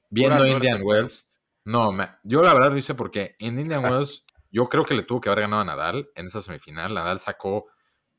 viendo 0.10 0.46
Indian 0.46 0.82
Wells 0.84 1.34
no, 1.66 1.96
yo 2.24 2.42
la 2.42 2.54
verdad 2.54 2.72
lo 2.72 2.78
hice 2.78 2.94
porque 2.94 3.36
en 3.40 3.58
Indian 3.58 3.86
Wells 3.86 4.26
yo 4.52 4.68
creo 4.68 4.86
que 4.86 4.94
le 4.94 5.04
tuvo 5.04 5.22
que 5.22 5.30
haber 5.30 5.42
ganado 5.42 5.62
a 5.62 5.66
Nadal 5.66 6.10
en 6.16 6.26
esa 6.26 6.42
semifinal. 6.42 6.94
Nadal 6.94 7.22
sacó, 7.22 7.68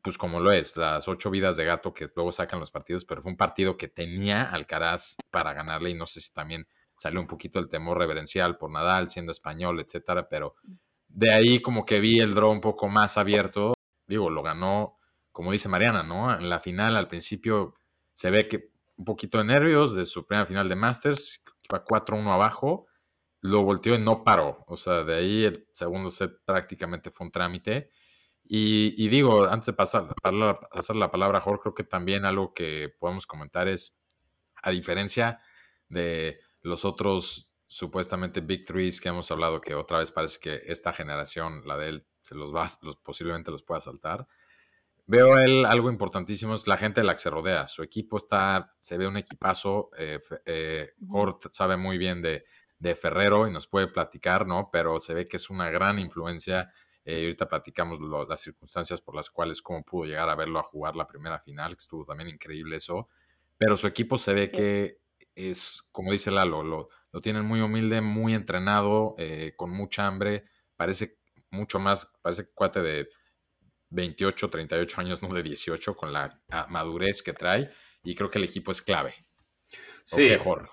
pues 0.02 0.16
como 0.16 0.40
lo 0.40 0.50
es, 0.50 0.76
las 0.76 1.06
ocho 1.08 1.30
vidas 1.30 1.56
de 1.56 1.64
gato 1.64 1.92
que 1.92 2.08
luego 2.16 2.32
sacan 2.32 2.58
los 2.58 2.70
partidos, 2.70 3.04
pero 3.04 3.20
fue 3.22 3.32
un 3.32 3.36
partido 3.36 3.76
que 3.76 3.88
tenía 3.88 4.44
Alcaraz 4.44 5.16
para 5.30 5.52
ganarle 5.52 5.90
y 5.90 5.94
no 5.94 6.06
sé 6.06 6.20
si 6.20 6.32
también 6.32 6.66
salió 6.96 7.20
un 7.20 7.26
poquito 7.26 7.58
el 7.58 7.68
temor 7.68 7.98
reverencial 7.98 8.56
por 8.56 8.70
Nadal 8.70 9.10
siendo 9.10 9.32
español, 9.32 9.78
etcétera, 9.80 10.28
pero 10.28 10.56
de 11.14 11.32
ahí 11.32 11.60
como 11.60 11.86
que 11.86 12.00
vi 12.00 12.20
el 12.20 12.34
draw 12.34 12.50
un 12.50 12.60
poco 12.60 12.88
más 12.88 13.16
abierto. 13.16 13.74
Digo, 14.06 14.30
lo 14.30 14.42
ganó, 14.42 14.98
como 15.32 15.52
dice 15.52 15.68
Mariana, 15.68 16.02
¿no? 16.02 16.32
En 16.36 16.50
la 16.50 16.60
final 16.60 16.96
al 16.96 17.08
principio 17.08 17.74
se 18.12 18.30
ve 18.30 18.48
que 18.48 18.70
un 18.96 19.04
poquito 19.04 19.38
de 19.38 19.44
nervios 19.44 19.94
de 19.94 20.06
su 20.06 20.26
primera 20.26 20.46
final 20.46 20.68
de 20.68 20.76
Masters, 20.76 21.42
va 21.72 21.84
4-1 21.84 22.32
abajo 22.32 22.86
lo 23.44 23.62
volteó 23.62 23.94
y 23.94 23.98
no 23.98 24.24
paró. 24.24 24.64
O 24.68 24.76
sea, 24.78 25.04
de 25.04 25.16
ahí 25.16 25.44
el 25.44 25.68
segundo 25.70 26.08
set 26.08 26.32
prácticamente 26.46 27.10
fue 27.10 27.26
un 27.26 27.30
trámite. 27.30 27.90
Y, 28.42 29.08
digo, 29.08 29.44
antes 29.44 29.66
de 29.66 29.72
pasar, 29.74 30.14
pasar 30.14 30.96
la 30.96 31.10
palabra 31.10 31.38
a 31.38 31.40
Jorge, 31.42 31.60
creo 31.62 31.74
que 31.74 31.84
también 31.84 32.24
algo 32.24 32.54
que 32.54 32.94
podemos 32.98 33.26
comentar 33.26 33.68
es, 33.68 33.98
a 34.62 34.70
diferencia 34.70 35.40
de 35.90 36.40
los 36.62 36.86
otros 36.86 37.53
supuestamente 37.66 38.40
Big 38.40 38.64
Threes 38.64 39.00
que 39.00 39.08
hemos 39.08 39.30
hablado, 39.30 39.60
que 39.60 39.74
otra 39.74 39.98
vez 39.98 40.10
parece 40.10 40.38
que 40.40 40.62
esta 40.66 40.92
generación, 40.92 41.62
la 41.66 41.76
de 41.76 41.88
él, 41.88 42.06
se 42.22 42.34
los 42.34 42.54
va, 42.54 42.66
los, 42.82 42.96
posiblemente 42.96 43.50
los 43.50 43.62
pueda 43.62 43.80
saltar. 43.80 44.26
Veo 45.06 45.36
él 45.38 45.66
algo 45.66 45.90
importantísimo, 45.90 46.54
es 46.54 46.66
la 46.66 46.78
gente 46.78 47.02
de 47.02 47.06
la 47.06 47.14
que 47.14 47.20
se 47.20 47.30
rodea. 47.30 47.68
Su 47.68 47.82
equipo 47.82 48.16
está, 48.16 48.74
se 48.78 48.96
ve 48.96 49.06
un 49.06 49.18
equipazo. 49.18 49.90
Eh, 49.98 50.18
eh 50.46 50.94
sabe 51.50 51.76
muy 51.76 51.98
bien 51.98 52.22
de, 52.22 52.44
de 52.78 52.94
Ferrero 52.94 53.46
y 53.46 53.52
nos 53.52 53.66
puede 53.66 53.88
platicar, 53.88 54.46
¿no? 54.46 54.70
Pero 54.72 54.98
se 54.98 55.14
ve 55.14 55.28
que 55.28 55.36
es 55.36 55.50
una 55.50 55.70
gran 55.70 55.98
influencia. 55.98 56.72
Eh, 57.04 57.24
ahorita 57.24 57.48
platicamos 57.48 58.00
las 58.00 58.40
circunstancias 58.40 59.00
por 59.00 59.14
las 59.14 59.30
cuales 59.30 59.60
cómo 59.60 59.82
pudo 59.84 60.06
llegar 60.06 60.28
a 60.30 60.34
verlo 60.34 60.58
a 60.58 60.62
jugar 60.62 60.96
la 60.96 61.06
primera 61.06 61.38
final, 61.38 61.76
que 61.76 61.82
estuvo 61.82 62.04
también 62.04 62.30
increíble 62.30 62.76
eso. 62.76 63.08
Pero 63.58 63.76
su 63.76 63.86
equipo 63.86 64.16
se 64.16 64.32
ve 64.32 64.50
que 64.50 65.00
es, 65.34 65.88
como 65.92 66.12
dice 66.12 66.30
Lalo, 66.30 66.62
lo, 66.62 66.88
lo 67.14 67.20
tienen 67.20 67.44
muy 67.44 67.60
humilde, 67.60 68.00
muy 68.00 68.34
entrenado, 68.34 69.14
eh, 69.18 69.52
con 69.54 69.70
mucha 69.70 70.04
hambre. 70.04 70.46
Parece 70.74 71.20
mucho 71.48 71.78
más, 71.78 72.12
parece 72.20 72.50
cuate 72.52 72.82
de 72.82 73.08
28, 73.90 74.50
38 74.50 75.00
años, 75.00 75.22
no 75.22 75.32
de 75.32 75.44
18, 75.44 75.94
con 75.96 76.12
la 76.12 76.42
madurez 76.68 77.22
que 77.22 77.32
trae. 77.32 77.70
Y 78.02 78.16
creo 78.16 78.28
que 78.28 78.38
el 78.38 78.44
equipo 78.44 78.72
es 78.72 78.82
clave. 78.82 79.14
Sí, 80.04 80.28
mejor. 80.28 80.68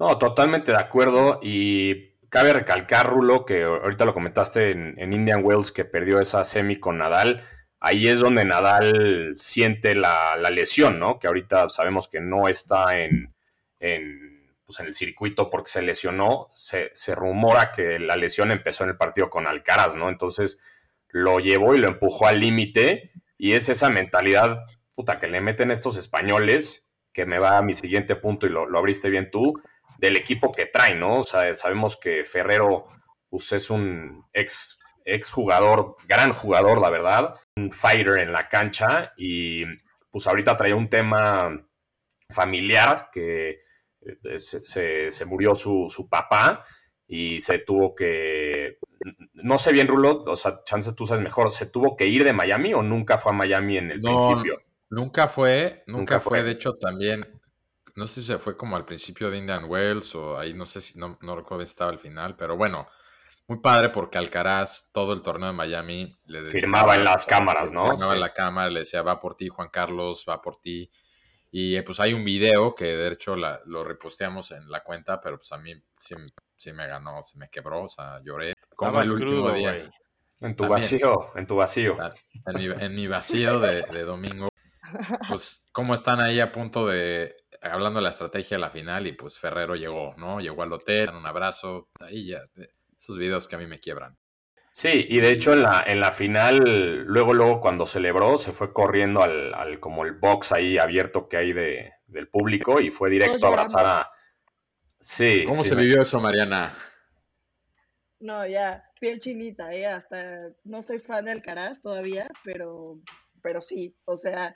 No, 0.00 0.18
totalmente 0.18 0.72
de 0.72 0.78
acuerdo. 0.78 1.38
Y 1.44 2.16
cabe 2.28 2.52
recalcar, 2.52 3.08
Rulo, 3.08 3.44
que 3.44 3.62
ahorita 3.62 4.04
lo 4.04 4.14
comentaste 4.14 4.72
en, 4.72 5.12
Indian 5.12 5.44
Wells, 5.44 5.70
que 5.70 5.84
perdió 5.84 6.18
esa 6.18 6.42
semi 6.42 6.74
con 6.74 6.98
Nadal. 6.98 7.44
Ahí 7.78 8.08
es 8.08 8.18
donde 8.18 8.44
Nadal 8.44 9.30
siente 9.36 9.94
la, 9.94 10.36
lesión, 10.50 10.98
¿no? 10.98 11.20
Que 11.20 11.28
ahorita 11.28 11.68
sabemos 11.68 12.08
que 12.08 12.20
no 12.20 12.48
está 12.48 12.98
en, 12.98 13.32
en, 13.78 14.27
pues 14.68 14.80
en 14.80 14.86
el 14.86 14.92
circuito 14.92 15.48
porque 15.48 15.70
se 15.70 15.80
lesionó. 15.80 16.50
Se, 16.52 16.90
se, 16.94 17.14
rumora 17.14 17.72
que 17.72 17.98
la 17.98 18.16
lesión 18.16 18.50
empezó 18.50 18.84
en 18.84 18.90
el 18.90 18.98
partido 18.98 19.30
con 19.30 19.46
Alcaraz, 19.46 19.96
¿no? 19.96 20.10
Entonces 20.10 20.60
lo 21.08 21.40
llevó 21.40 21.74
y 21.74 21.78
lo 21.78 21.88
empujó 21.88 22.26
al 22.26 22.38
límite. 22.38 23.10
Y 23.38 23.54
es 23.54 23.70
esa 23.70 23.88
mentalidad, 23.88 24.66
puta, 24.94 25.18
que 25.18 25.26
le 25.26 25.40
meten 25.40 25.70
estos 25.70 25.96
españoles, 25.96 26.92
que 27.14 27.24
me 27.24 27.38
va 27.38 27.56
a 27.56 27.62
mi 27.62 27.72
siguiente 27.72 28.14
punto 28.14 28.46
y 28.46 28.50
lo, 28.50 28.66
lo 28.66 28.78
abriste 28.78 29.08
bien 29.08 29.30
tú 29.30 29.54
del 29.96 30.18
equipo 30.18 30.52
que 30.52 30.66
trae, 30.66 30.94
¿no? 30.94 31.20
O 31.20 31.24
sea, 31.24 31.54
sabemos 31.54 31.96
que 31.96 32.24
Ferrero 32.24 32.88
pues, 33.30 33.52
es 33.52 33.70
un 33.70 34.26
ex, 34.34 34.78
ex 35.02 35.32
jugador, 35.32 35.96
gran 36.06 36.34
jugador, 36.34 36.78
la 36.78 36.90
verdad, 36.90 37.34
un 37.56 37.72
fighter 37.72 38.18
en 38.18 38.32
la 38.32 38.50
cancha 38.50 39.14
y 39.16 39.64
pues 40.10 40.26
ahorita 40.26 40.58
trae 40.58 40.74
un 40.74 40.90
tema 40.90 41.58
familiar 42.30 43.08
que 43.10 43.62
eh, 44.24 44.38
se, 44.38 45.24
murió 45.24 45.54
su, 45.54 46.08
papá 46.10 46.64
y 47.06 47.40
se 47.40 47.58
tuvo 47.60 47.94
que, 47.94 48.78
no 49.34 49.58
sé 49.58 49.72
bien, 49.72 49.88
Rulo, 49.88 50.24
o 50.24 50.36
sea, 50.36 50.62
chances 50.64 50.94
tú 50.94 51.06
sabes 51.06 51.22
mejor, 51.22 51.50
¿se 51.50 51.66
tuvo 51.66 51.96
que 51.96 52.06
ir 52.06 52.24
de 52.24 52.32
Miami 52.32 52.74
o 52.74 52.82
nunca 52.82 53.18
fue 53.18 53.32
a 53.32 53.36
Miami 53.36 53.78
en 53.78 53.90
el 53.92 54.00
principio? 54.00 54.60
Nunca 54.90 55.28
fue, 55.28 55.82
nunca, 55.86 56.18
fue. 56.18 56.42
de 56.42 56.52
hecho 56.52 56.72
también 56.74 57.38
no 57.94 58.06
sé 58.06 58.20
si 58.20 58.28
se 58.28 58.38
fue 58.38 58.56
como 58.56 58.76
al 58.76 58.84
principio 58.84 59.30
de 59.30 59.38
Indian 59.38 59.64
Wells 59.64 60.14
o 60.14 60.38
ahí 60.38 60.54
no 60.54 60.66
sé 60.66 60.80
si 60.80 60.98
no, 60.98 61.18
no 61.20 61.36
recuerdo 61.36 61.66
si 61.66 61.70
estaba 61.70 61.90
al 61.90 61.98
final, 61.98 62.36
pero 62.36 62.56
bueno, 62.56 62.86
muy 63.48 63.60
padre 63.60 63.88
porque 63.88 64.18
Alcaraz 64.18 64.90
todo 64.92 65.12
el 65.12 65.22
torneo 65.22 65.48
de 65.48 65.54
Miami 65.54 66.16
le 66.26 66.44
firmaba 66.44 66.94
en 66.94 67.04
las 67.04 67.26
cámaras, 67.26 67.72
¿no? 67.72 67.90
Firmaba 67.90 68.14
en 68.14 68.20
la 68.20 68.32
cámara, 68.32 68.70
le 68.70 68.80
decía 68.80 69.02
va 69.02 69.18
por 69.18 69.36
ti 69.36 69.48
Juan 69.48 69.68
Carlos, 69.70 70.24
va 70.28 70.40
por 70.40 70.60
ti. 70.60 70.90
Y 71.50 71.76
eh, 71.76 71.82
pues 71.82 72.00
hay 72.00 72.12
un 72.12 72.24
video 72.24 72.74
que 72.74 72.84
de 72.84 73.12
hecho 73.12 73.34
lo 73.36 73.84
reposteamos 73.84 74.50
en 74.50 74.70
la 74.70 74.82
cuenta, 74.82 75.20
pero 75.20 75.38
pues 75.38 75.50
a 75.52 75.58
mí 75.58 75.72
sí, 75.98 76.72
me 76.72 76.86
ganó, 76.86 77.22
se 77.22 77.38
me 77.38 77.48
quebró, 77.48 77.84
o 77.84 77.88
sea, 77.88 78.20
lloré. 78.22 78.52
Como 78.76 79.00
el 79.00 79.12
último 79.12 79.50
día. 79.52 79.90
En 80.40 80.54
tu 80.54 80.68
vacío, 80.68 81.36
en 81.36 81.46
tu 81.46 81.56
vacío. 81.56 81.96
En 82.46 82.94
mi, 82.94 83.06
vacío 83.06 83.58
de, 83.58 83.82
de 83.82 84.02
domingo. 84.02 84.48
Pues, 85.28 85.66
¿cómo 85.72 85.94
están 85.94 86.22
ahí 86.22 86.40
a 86.40 86.52
punto 86.52 86.86
de 86.86 87.34
hablando 87.62 87.98
de 87.98 88.04
la 88.04 88.10
estrategia 88.10 88.56
de 88.56 88.60
la 88.60 88.70
final 88.70 89.06
y 89.06 89.12
pues 89.12 89.38
Ferrero 89.38 89.74
llegó, 89.74 90.14
¿no? 90.16 90.40
Llegó 90.40 90.62
al 90.62 90.72
hotel, 90.72 91.10
un 91.10 91.26
abrazo, 91.26 91.88
ahí 92.00 92.28
ya, 92.28 92.42
esos 92.96 93.16
videos 93.18 93.48
que 93.48 93.56
a 93.56 93.58
mí 93.58 93.66
me 93.66 93.80
quiebran. 93.80 94.16
Sí, 94.78 95.06
y 95.08 95.18
de 95.18 95.32
hecho 95.32 95.54
en 95.54 95.62
la, 95.64 95.82
en 95.84 95.98
la 95.98 96.12
final, 96.12 97.02
luego, 97.02 97.34
luego 97.34 97.60
cuando 97.60 97.84
celebró, 97.84 98.36
se 98.36 98.52
fue 98.52 98.72
corriendo 98.72 99.22
al, 99.22 99.80
como 99.80 100.04
el 100.04 100.12
box 100.12 100.52
ahí 100.52 100.78
abierto 100.78 101.28
que 101.28 101.36
hay 101.36 101.52
de, 101.52 101.94
del 102.06 102.28
público 102.28 102.80
y 102.80 102.92
fue 102.92 103.10
directo 103.10 103.44
a 103.44 103.48
abrazar 103.48 103.86
a... 103.86 104.10
Sí. 105.00 105.42
¿Cómo 105.48 105.64
se 105.64 105.74
vivió 105.74 106.00
eso, 106.00 106.20
Mariana? 106.20 106.72
No, 108.20 108.46
ya, 108.46 108.88
piel 109.00 109.18
chinita, 109.18 109.74
ya 109.74 109.96
hasta 109.96 110.50
no 110.62 110.80
soy 110.84 111.00
fan 111.00 111.24
del 111.24 111.42
Caraz 111.42 111.82
todavía, 111.82 112.30
pero, 112.44 113.00
pero 113.42 113.60
sí, 113.60 113.96
o 114.04 114.16
sea, 114.16 114.54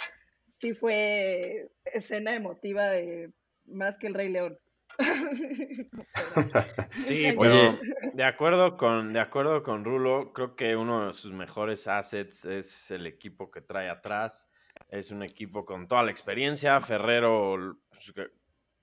sí 0.61 0.73
fue 0.73 1.69
escena 1.85 2.37
emotiva 2.37 2.85
de 2.91 3.33
más 3.65 3.99
que 3.99 4.07
el 4.07 4.15
Rey 4.15 4.29
León. 4.29 4.57
sí, 7.05 7.35
pero 7.39 7.79
de 8.13 8.25
acuerdo 8.25 8.77
con 8.77 9.13
de 9.13 9.21
acuerdo 9.21 9.63
con 9.63 9.85
Rulo, 9.85 10.33
creo 10.33 10.57
que 10.57 10.77
uno 10.77 11.07
de 11.07 11.13
sus 11.13 11.33
mejores 11.33 11.87
assets 11.89 12.45
es 12.45 12.91
el 12.91 13.07
equipo 13.07 13.51
que 13.51 13.61
trae 13.61 13.89
atrás. 13.89 14.49
Es 14.89 15.11
un 15.11 15.23
equipo 15.23 15.65
con 15.65 15.89
toda 15.89 16.03
la 16.03 16.11
experiencia. 16.11 16.81
Ferrero 16.81 17.79
pues, 17.89 18.13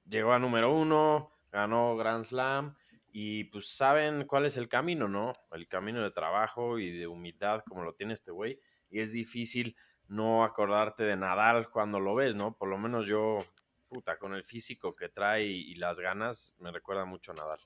llegó 0.05 0.33
a 0.33 0.39
número 0.39 0.73
uno, 0.73 1.31
ganó 1.51 1.95
Grand 1.95 2.23
Slam 2.23 2.75
y 3.11 3.45
pues 3.45 3.75
saben 3.75 4.25
cuál 4.25 4.45
es 4.45 4.57
el 4.57 4.67
camino, 4.67 5.07
¿no? 5.07 5.33
El 5.51 5.67
camino 5.67 6.01
de 6.01 6.11
trabajo 6.11 6.79
y 6.79 6.91
de 6.91 7.07
humildad 7.07 7.63
como 7.67 7.83
lo 7.83 7.93
tiene 7.93 8.13
este 8.13 8.31
güey. 8.31 8.59
Y 8.89 8.99
es 8.99 9.13
difícil 9.13 9.75
no 10.07 10.43
acordarte 10.43 11.03
de 11.03 11.15
Nadal 11.15 11.69
cuando 11.69 11.99
lo 11.99 12.15
ves, 12.15 12.35
¿no? 12.35 12.55
Por 12.57 12.69
lo 12.69 12.77
menos 12.77 13.07
yo, 13.07 13.45
puta, 13.89 14.17
con 14.17 14.33
el 14.33 14.43
físico 14.43 14.95
que 14.95 15.09
trae 15.09 15.43
y, 15.43 15.75
las 15.75 15.99
ganas, 15.99 16.53
me 16.59 16.71
recuerda 16.71 17.05
mucho 17.05 17.31
a 17.31 17.35
Nadal. 17.35 17.59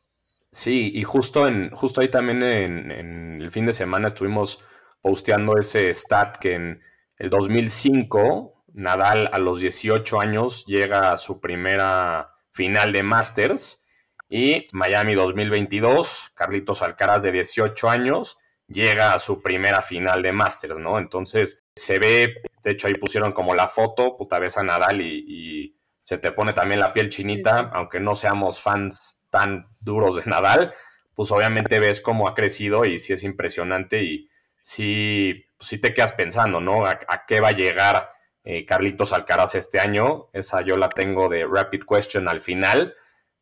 Sí, 0.51 0.91
y 0.93 1.03
justo, 1.03 1.47
en, 1.47 1.69
justo 1.71 2.01
ahí 2.01 2.09
también 2.09 2.41
en, 2.41 3.41
el 3.41 3.51
fin 3.51 3.65
de 3.65 3.73
semana 3.73 4.07
estuvimos 4.07 4.63
posteando 5.01 5.57
ese 5.57 5.93
stat 5.93 6.37
que 6.37 6.53
en 6.53 6.81
el 7.17 7.29
2005 7.29 8.65
Nadal 8.73 9.29
a 9.31 9.37
los 9.37 9.59
18 9.59 10.19
años 10.19 10.65
llega 10.65 11.11
a 11.11 11.17
su 11.17 11.39
primera 11.39 12.33
final 12.51 12.91
de 12.91 13.03
Masters 13.03 13.85
y 14.29 14.63
Miami 14.73 15.13
2022, 15.13 16.31
Carlitos 16.35 16.81
Alcaraz 16.81 17.23
de 17.23 17.31
18 17.31 17.89
años 17.89 18.37
llega 18.67 19.13
a 19.13 19.19
su 19.19 19.41
primera 19.41 19.81
final 19.81 20.21
de 20.21 20.31
Masters, 20.31 20.79
¿no? 20.79 20.97
Entonces 20.97 21.63
se 21.75 21.99
ve, 21.99 22.41
de 22.63 22.71
hecho 22.71 22.87
ahí 22.87 22.95
pusieron 22.95 23.31
como 23.31 23.53
la 23.53 23.67
foto, 23.67 24.15
puta 24.17 24.39
vez 24.39 24.57
a 24.57 24.63
Nadal 24.63 25.01
y, 25.01 25.75
se 26.03 26.17
te 26.17 26.31
pone 26.31 26.53
también 26.53 26.79
la 26.79 26.93
piel 26.93 27.09
chinita, 27.09 27.71
aunque 27.73 27.99
no 27.99 28.13
seamos 28.13 28.59
fans 28.59 29.21
tan 29.29 29.67
duros 29.79 30.17
de 30.17 30.29
Nadal, 30.29 30.73
pues 31.15 31.31
obviamente 31.31 31.79
ves 31.79 32.01
cómo 32.01 32.27
ha 32.27 32.35
crecido 32.35 32.85
y 32.85 32.99
sí 32.99 33.13
es 33.13 33.23
impresionante 33.23 34.03
y 34.03 34.29
sí, 34.59 35.45
pues 35.57 35.69
sí 35.69 35.77
te 35.77 35.93
quedas 35.93 36.11
pensando, 36.11 36.59
¿no? 36.59 36.85
¿A, 36.85 37.25
qué 37.25 37.39
va 37.39 37.49
a 37.49 37.53
llegar 37.53 38.11
eh, 38.43 38.65
Carlitos 38.65 39.13
Alcaraz 39.13 39.55
este 39.55 39.79
año? 39.79 40.29
Esa 40.33 40.61
yo 40.61 40.75
la 40.75 40.89
tengo 40.89 41.29
de 41.29 41.45
Rapid 41.49 41.83
Question 41.89 42.27
al 42.27 42.41
final, 42.41 42.93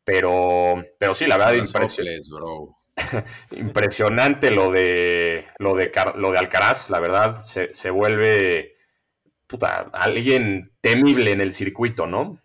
pero, 0.04 0.84
pero 0.98 1.14
sí, 1.14 1.26
la 1.26 1.36
verdad, 1.36 1.54
impresionante. 1.54 2.20
impresionante 3.52 4.50
lo 4.50 4.70
de, 4.70 5.46
lo, 5.58 5.74
de, 5.74 5.90
lo 6.14 6.30
de 6.30 6.38
Alcaraz, 6.38 6.90
la 6.90 7.00
verdad, 7.00 7.36
se, 7.38 7.74
se 7.74 7.90
vuelve 7.90 8.76
puta, 9.52 9.90
alguien 9.92 10.72
temible 10.80 11.30
en 11.30 11.40
el 11.40 11.52
circuito, 11.52 12.06
¿no? 12.06 12.41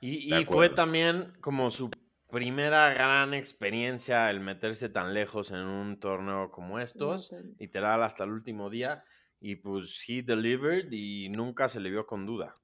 Y, 0.00 0.34
y 0.34 0.44
fue 0.44 0.68
también 0.68 1.32
como 1.40 1.70
su 1.70 1.90
primera 2.28 2.92
gran 2.92 3.34
experiencia 3.34 4.30
el 4.30 4.40
meterse 4.40 4.88
tan 4.88 5.14
lejos 5.14 5.52
en 5.52 5.60
un 5.60 5.98
torneo 5.98 6.50
como 6.50 6.78
estos, 6.78 7.32
literal 7.58 8.02
hasta 8.02 8.24
el 8.24 8.30
último 8.30 8.68
día, 8.68 9.04
y 9.40 9.56
pues 9.56 10.04
he 10.08 10.22
delivered 10.22 10.90
y 10.90 11.28
nunca 11.28 11.68
se 11.68 11.80
le 11.80 11.90
vio 11.90 12.06
con 12.06 12.26
duda. 12.26 12.54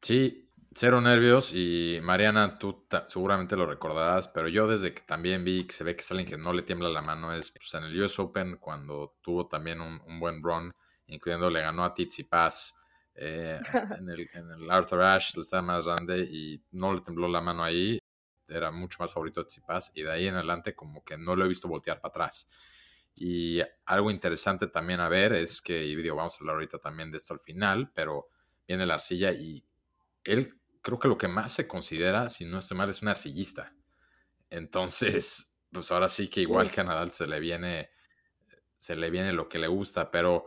Sí, 0.00 0.48
cero 0.74 1.00
nervios 1.00 1.52
y 1.54 1.98
Mariana, 2.02 2.58
tú 2.58 2.86
seguramente 3.08 3.56
lo 3.56 3.66
recordarás, 3.66 4.28
pero 4.28 4.48
yo 4.48 4.66
desde 4.68 4.94
que 4.94 5.02
también 5.02 5.44
vi 5.44 5.64
que 5.66 5.74
se 5.74 5.84
ve 5.84 5.96
que 5.96 6.02
es 6.02 6.10
alguien 6.10 6.28
que 6.28 6.38
no 6.38 6.52
le 6.52 6.62
tiembla 6.62 6.88
la 6.88 7.02
mano 7.02 7.32
es 7.32 7.50
pues, 7.50 7.74
en 7.74 7.84
el 7.84 8.00
US 8.02 8.18
Open 8.18 8.58
cuando 8.58 9.16
tuvo 9.20 9.48
también 9.48 9.80
un, 9.80 10.20
buen 10.20 10.42
run, 10.42 10.72
incluyendo 11.06 11.50
le 11.50 11.62
ganó 11.62 11.84
a 11.84 11.94
Tsitsipas 11.94 12.77
eh, 13.20 13.60
en, 14.00 14.08
el, 14.08 14.30
en 14.32 14.50
el 14.50 14.70
Arthur 14.70 15.02
Ashe, 15.02 15.32
le 15.36 15.42
estaba 15.42 15.62
más 15.62 15.86
grande 15.86 16.20
y 16.20 16.62
no 16.72 16.94
le 16.94 17.00
tembló 17.00 17.28
la 17.28 17.40
mano 17.40 17.64
ahí, 17.64 17.98
era 18.48 18.70
mucho 18.70 18.98
más 19.00 19.12
favorito 19.12 19.40
de 19.40 19.46
Tsitsipas 19.46 19.92
y 19.94 20.02
de 20.02 20.12
ahí 20.12 20.26
en 20.26 20.36
adelante 20.36 20.74
como 20.74 21.04
que 21.04 21.18
no 21.18 21.36
lo 21.36 21.44
he 21.44 21.48
visto 21.48 21.68
voltear 21.68 22.00
para 22.00 22.10
atrás. 22.10 22.48
Y 23.16 23.60
algo 23.86 24.10
interesante 24.10 24.68
también 24.68 25.00
a 25.00 25.08
ver 25.08 25.32
es 25.32 25.60
que, 25.60 25.84
y 25.84 25.96
digo, 25.96 26.16
vamos 26.16 26.34
a 26.34 26.38
hablar 26.38 26.54
ahorita 26.54 26.78
también 26.78 27.10
de 27.10 27.16
esto 27.16 27.34
al 27.34 27.40
final, 27.40 27.90
pero 27.92 28.28
viene 28.66 28.86
la 28.86 28.94
arcilla 28.94 29.32
y 29.32 29.64
él 30.24 30.54
creo 30.80 30.98
que 30.98 31.08
lo 31.08 31.18
que 31.18 31.28
más 31.28 31.52
se 31.52 31.66
considera, 31.66 32.28
si 32.28 32.44
no 32.44 32.60
estoy 32.60 32.76
mal, 32.76 32.88
es 32.88 33.02
un 33.02 33.08
arcillista. 33.08 33.74
Entonces, 34.48 35.56
pues 35.72 35.90
ahora 35.90 36.08
sí 36.08 36.28
que 36.28 36.40
igual 36.40 36.70
que 36.70 36.80
a 36.80 36.84
Nadal 36.84 37.10
se 37.10 37.26
le 37.26 37.40
viene, 37.40 37.90
se 38.78 38.94
le 38.94 39.10
viene 39.10 39.32
lo 39.32 39.48
que 39.48 39.58
le 39.58 39.66
gusta, 39.66 40.10
pero 40.10 40.46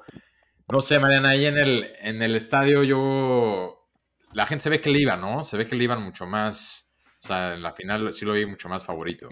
no 0.72 0.82
sé, 0.82 1.00
Mariana, 1.00 1.30
ahí 1.30 1.46
en 1.46 1.58
el, 1.58 1.88
en 2.00 2.22
el 2.22 2.36
estadio 2.36 2.84
yo, 2.84 3.88
la 4.34 4.46
gente 4.46 4.64
se 4.64 4.70
ve 4.70 4.82
que 4.82 4.90
le 4.90 5.00
iba, 5.00 5.16
¿no? 5.16 5.44
Se 5.44 5.58
ve 5.58 5.66
que 5.66 5.76
le 5.76 5.84
iban 5.84 6.02
mucho 6.02 6.26
más, 6.26 6.94
o 7.24 7.28
sea, 7.28 7.54
en 7.54 7.62
la 7.62 7.74
final 7.74 8.14
sí 8.14 8.26
lo 8.26 8.34
vi 8.34 8.46
mucho 8.46 8.70
más 8.70 8.84
favorito 8.84 9.30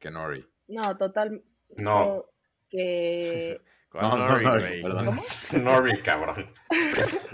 que 0.00 0.10
Nori. 0.10 0.44
No, 0.68 0.96
total. 0.96 1.44
No. 1.76 2.24
Que 2.68 3.60
no, 3.94 4.16
no, 4.16 4.40
Nori, 4.40 4.82
perdón. 4.82 5.06
¿Cómo? 5.06 5.22
Nori, 5.62 6.02
cabrón. 6.02 6.52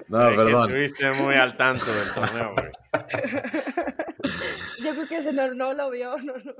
No, 0.08 0.18
perdón. 0.18 0.70
estuviste 0.70 1.10
muy 1.12 1.36
al 1.36 1.56
tanto 1.56 1.86
del 1.86 2.12
torneo, 2.12 2.54
güey. 2.54 2.68
Yo 4.84 4.92
creo 4.92 5.06
que 5.06 5.16
ese 5.18 5.32
no, 5.32 5.54
no 5.54 5.72
lo 5.72 5.90
vio, 5.90 6.16
no, 6.18 6.34
no. 6.36 6.54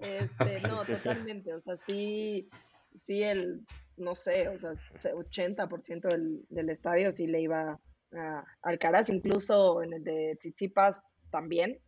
Este, 0.00 0.60
no, 0.66 0.84
totalmente. 0.84 1.52
O 1.54 1.60
sea, 1.60 1.76
sí, 1.76 2.48
sí, 2.94 3.22
el, 3.22 3.66
no 3.98 4.14
sé, 4.14 4.48
o 4.48 4.58
sea, 4.58 4.72
80% 5.02 6.08
del, 6.08 6.44
del 6.48 6.70
estadio 6.70 7.12
sí 7.12 7.26
le 7.26 7.40
iba 7.40 7.78
a 8.14 8.44
Alcaraz, 8.62 9.10
incluso 9.10 9.82
en 9.82 9.92
el 9.92 10.04
de 10.04 10.36
Tsitsipas 10.38 11.02
también. 11.30 11.78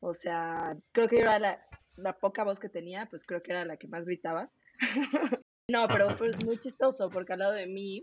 O 0.00 0.14
sea, 0.14 0.76
creo 0.92 1.08
que 1.08 1.20
era 1.20 1.38
la, 1.38 1.62
la 1.96 2.18
poca 2.18 2.44
voz 2.44 2.58
que 2.58 2.68
tenía, 2.68 3.06
pues 3.06 3.24
creo 3.24 3.42
que 3.42 3.52
era 3.52 3.64
la 3.64 3.76
que 3.76 3.88
más 3.88 4.04
gritaba. 4.04 4.50
No, 5.70 5.86
pero 5.86 6.16
pues 6.18 6.44
muy 6.44 6.56
chistoso 6.58 7.10
porque 7.10 7.34
al 7.34 7.38
lado 7.38 7.52
de 7.52 7.68
mí, 7.68 8.02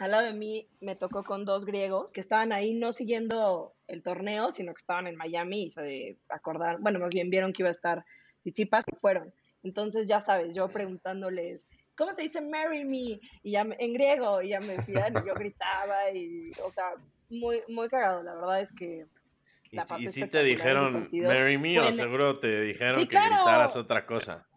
al 0.00 0.10
lado 0.10 0.24
de 0.24 0.32
mí 0.32 0.68
me 0.80 0.96
tocó 0.96 1.22
con 1.22 1.44
dos 1.44 1.64
griegos 1.64 2.12
que 2.12 2.20
estaban 2.20 2.50
ahí 2.50 2.74
no 2.74 2.90
siguiendo 2.90 3.76
el 3.86 4.02
torneo, 4.02 4.50
sino 4.50 4.74
que 4.74 4.80
estaban 4.80 5.06
en 5.06 5.14
Miami 5.14 5.66
y 5.66 5.70
se 5.70 6.18
acordaron, 6.28 6.82
bueno, 6.82 6.98
más 6.98 7.10
bien 7.10 7.30
vieron 7.30 7.52
que 7.52 7.62
iba 7.62 7.68
a 7.68 7.70
estar 7.70 8.04
Chichipas 8.42 8.86
y 8.88 8.96
fueron. 8.96 9.32
Entonces, 9.62 10.08
ya 10.08 10.20
sabes, 10.20 10.52
yo 10.52 10.68
preguntándoles, 10.68 11.68
¿cómo 12.00 12.14
se 12.14 12.22
dice 12.22 12.40
marry 12.40 12.84
me? 12.84 13.20
Y 13.42 13.52
ya 13.52 13.60
en 13.60 13.92
griego, 13.92 14.40
y 14.40 14.48
ya 14.48 14.60
me 14.60 14.76
decían, 14.76 15.12
y 15.22 15.28
yo 15.28 15.34
gritaba, 15.34 16.10
y, 16.10 16.50
o 16.64 16.70
sea, 16.70 16.94
muy, 17.28 17.60
muy 17.68 17.88
cagado, 17.90 18.22
la 18.22 18.34
verdad 18.34 18.60
es 18.62 18.72
que... 18.72 19.06
¿Y, 19.70 20.06
si 20.08 20.26
te 20.26 20.42
dijeron 20.42 21.08
marry 21.12 21.56
me 21.56 21.78
o 21.78 21.92
seguro 21.92 22.40
te 22.40 22.62
dijeron 22.62 22.94
que 22.94 23.04
gritaras 23.04 23.76
otra 23.76 24.04
cosa? 24.04 24.48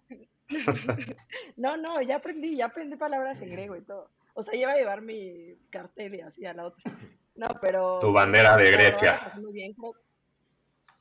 no, 1.57 1.77
no, 1.77 2.01
ya 2.01 2.15
aprendí, 2.15 2.55
ya 2.55 2.65
aprendí 2.65 2.95
palabras 2.95 3.41
en 3.41 3.51
griego 3.51 3.75
y 3.75 3.81
todo. 3.81 4.09
O 4.33 4.41
sea, 4.41 4.55
iba 4.55 4.71
a 4.71 4.75
llevar 4.75 5.01
mi 5.01 5.55
cartel 5.69 6.15
y 6.15 6.21
así 6.21 6.45
a 6.45 6.53
la 6.53 6.65
otra. 6.65 6.91
No, 7.35 7.47
pero... 7.61 7.99
Tu 7.99 8.11
bandera 8.11 8.57
de 8.57 8.71
Grecia. 8.71 9.31
muy 9.39 9.53
bien, 9.53 9.75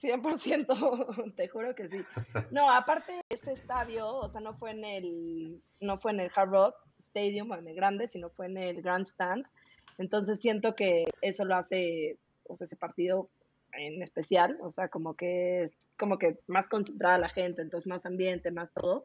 100%, 0.03 1.35
te 1.37 1.49
juro 1.49 1.75
que 1.75 1.89
sí. 1.89 2.05
No, 2.51 2.69
aparte 2.71 3.21
ese 3.29 3.53
estadio, 3.53 4.07
o 4.09 4.29
sea, 4.29 4.41
no 4.41 4.55
fue 4.55 4.73
en 4.73 4.85
el, 4.85 5.63
no 5.81 5.99
fue 5.99 6.13
en 6.13 6.21
el 6.21 6.31
Hard 6.35 6.51
Rock 6.51 6.75
Stadium, 6.99 7.53
en 7.53 7.69
el 7.69 7.75
grande, 7.75 8.09
sino 8.09 8.31
fue 8.31 8.47
en 8.47 8.59
el 8.59 8.83
Grandstand. 8.83 9.47
Entonces 9.99 10.39
siento 10.41 10.75
que 10.75 11.05
eso 11.21 11.45
lo 11.45 11.57
hace, 11.57 12.19
o 12.45 12.57
sea, 12.57 12.65
ese 12.65 12.77
partido 12.77 13.29
en 13.73 14.03
especial, 14.03 14.59
o 14.61 14.71
sea, 14.71 14.89
como 14.89 15.15
que, 15.15 15.71
como 15.99 16.19
que 16.19 16.39
más 16.47 16.67
concentrada 16.69 17.19
la 17.19 17.29
gente, 17.29 17.63
entonces 17.63 17.87
más 17.87 18.07
ambiente, 18.07 18.51
más 18.51 18.73
todo 18.73 19.03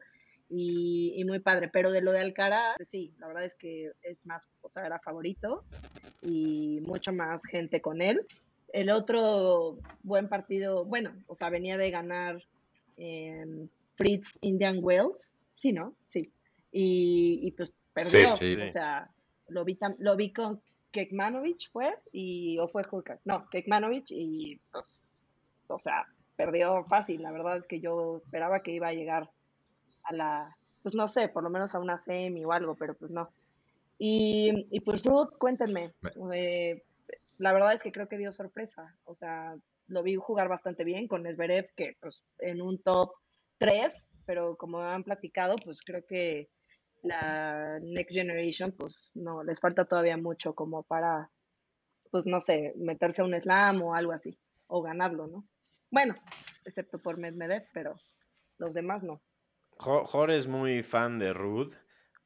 y, 0.48 1.22
muy 1.26 1.40
padre. 1.40 1.68
Pero 1.68 1.90
de 1.90 2.02
lo 2.02 2.12
de 2.12 2.20
Alcaraz, 2.20 2.76
sí, 2.82 3.14
la 3.18 3.28
verdad 3.28 3.44
es 3.44 3.54
que 3.54 3.92
es 4.02 4.24
más, 4.26 4.48
o 4.62 4.70
sea, 4.70 4.86
era 4.86 4.98
favorito 4.98 5.64
y 6.22 6.80
mucho 6.82 7.12
más 7.12 7.44
gente 7.44 7.80
con 7.80 8.00
él. 8.00 8.26
El 8.72 8.90
otro 8.90 9.78
buen 10.02 10.28
partido, 10.28 10.84
bueno, 10.84 11.12
o 11.26 11.34
sea, 11.34 11.50
venía 11.50 11.76
de 11.76 11.90
ganar 11.90 12.42
Fritz 13.96 14.38
Indian 14.40 14.78
Wells, 14.82 15.34
sí, 15.56 15.72
¿no? 15.72 15.94
Sí. 16.06 16.32
Y, 16.70 17.50
pues 17.52 17.72
perdió, 17.92 18.34
o 18.34 18.70
sea, 18.70 19.10
lo 19.48 19.64
vi, 19.64 19.78
lo 19.98 20.16
vi 20.16 20.32
con 20.32 20.60
Kekmanovic, 20.92 21.70
fue, 21.72 21.94
y, 22.12 22.58
o 22.58 22.68
fue 22.68 22.82
Hurkacz, 22.90 23.20
no, 23.24 23.48
Kekmanovic 23.50 24.06
y 24.10 24.60
pues, 24.70 25.00
o 25.66 25.78
sea, 25.78 26.06
perdió 26.36 26.84
fácil, 26.84 27.22
la 27.22 27.32
verdad 27.32 27.56
es 27.56 27.66
que 27.66 27.80
yo 27.80 28.18
esperaba 28.18 28.62
que 28.62 28.72
iba 28.72 28.88
a 28.88 28.92
llegar 28.92 29.30
a 30.04 30.14
la, 30.14 30.56
pues 30.82 30.94
no 30.94 31.08
sé, 31.08 31.28
por 31.28 31.42
lo 31.42 31.50
menos 31.50 31.74
a 31.74 31.80
una 31.80 31.98
semi 31.98 32.44
o 32.44 32.52
algo, 32.52 32.74
pero 32.74 32.94
pues 32.94 33.10
no. 33.10 33.30
Y, 33.98 34.68
y 34.70 34.80
pues 34.80 35.02
Ruth, 35.02 35.36
cuéntenme, 35.38 35.92
eh, 36.32 36.84
la 37.38 37.52
verdad 37.52 37.72
es 37.72 37.82
que 37.82 37.92
creo 37.92 38.08
que 38.08 38.18
dio 38.18 38.32
sorpresa, 38.32 38.96
o 39.04 39.14
sea, 39.14 39.56
lo 39.86 40.02
vi 40.02 40.16
jugar 40.16 40.48
bastante 40.48 40.84
bien 40.84 41.08
con 41.08 41.26
Esberev, 41.26 41.70
que 41.76 41.96
pues 42.00 42.22
en 42.38 42.60
un 42.60 42.82
top 42.82 43.12
3, 43.58 44.10
pero 44.26 44.56
como 44.56 44.80
han 44.80 45.04
platicado, 45.04 45.56
pues 45.64 45.80
creo 45.80 46.04
que 46.06 46.50
la 47.02 47.78
Next 47.80 48.14
Generation, 48.14 48.72
pues 48.72 49.12
no, 49.14 49.42
les 49.44 49.60
falta 49.60 49.84
todavía 49.84 50.16
mucho 50.16 50.54
como 50.54 50.82
para, 50.82 51.30
pues 52.10 52.26
no 52.26 52.40
sé, 52.40 52.74
meterse 52.76 53.22
a 53.22 53.24
un 53.24 53.40
slam 53.40 53.82
o 53.82 53.94
algo 53.94 54.12
así, 54.12 54.38
o 54.66 54.82
ganarlo, 54.82 55.26
¿no? 55.28 55.46
Bueno, 55.90 56.16
excepto 56.64 56.98
por 56.98 57.18
Medvedev, 57.18 57.66
pero 57.72 57.96
los 58.58 58.74
demás 58.74 59.02
no. 59.02 59.22
Jorge 59.78 60.36
es 60.36 60.48
muy 60.48 60.82
fan 60.82 61.18
de 61.18 61.32
Ruth, 61.32 61.74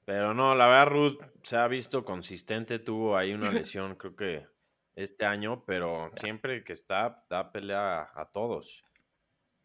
pero 0.07 0.33
no, 0.33 0.55
la 0.55 0.67
verdad 0.67 0.87
Ruth 0.87 1.21
se 1.43 1.57
ha 1.57 1.69
visto 1.69 2.03
consistente, 2.03 2.79
tuvo 2.79 3.17
ahí 3.17 3.35
una 3.35 3.51
lesión 3.69 3.95
creo 3.97 4.17
que 4.17 4.52
este 4.95 5.25
año, 5.25 5.65
pero 5.67 6.11
siempre 6.15 6.65
que 6.65 6.73
está 6.73 7.25
da 7.31 7.51
pelea 7.53 8.11
a, 8.15 8.31
todos. 8.33 8.85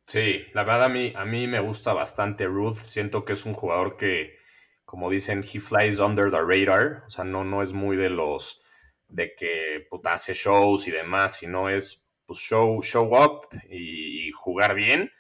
Sí, 0.06 0.46
la 0.54 0.64
verdad 0.64 0.86
a 0.86 0.90
mí, 0.90 1.14
a 1.16 1.26
mí 1.26 1.48
me 1.48 1.60
gusta 1.60 1.94
bastante 1.94 2.46
Ruth, 2.46 2.76
siento 2.76 3.26
que 3.26 3.34
es 3.34 3.46
un 3.46 3.54
jugador 3.54 3.98
que, 3.98 4.38
como 4.86 5.10
dicen, 5.10 5.44
he 5.44 5.60
flies 5.60 6.00
under 6.00 6.32
the 6.32 6.40
radar, 6.42 7.04
o 7.06 7.10
sea, 7.10 7.26
no, 7.26 7.44
no 7.44 7.62
es 7.62 7.74
muy 7.74 7.98
de 7.98 8.10
los 8.10 8.62
de 9.10 9.36
que 9.36 9.86
puta, 9.90 10.14
hace 10.14 10.34
shows 10.34 10.88
y 10.88 10.92
demás, 10.92 11.38
sino 11.38 11.70
es 11.70 12.06
pues 12.26 12.40
show, 12.40 12.82
show 12.84 13.16
up 13.16 13.48
y 13.70 14.32
jugar 14.32 14.76
bien 14.76 15.12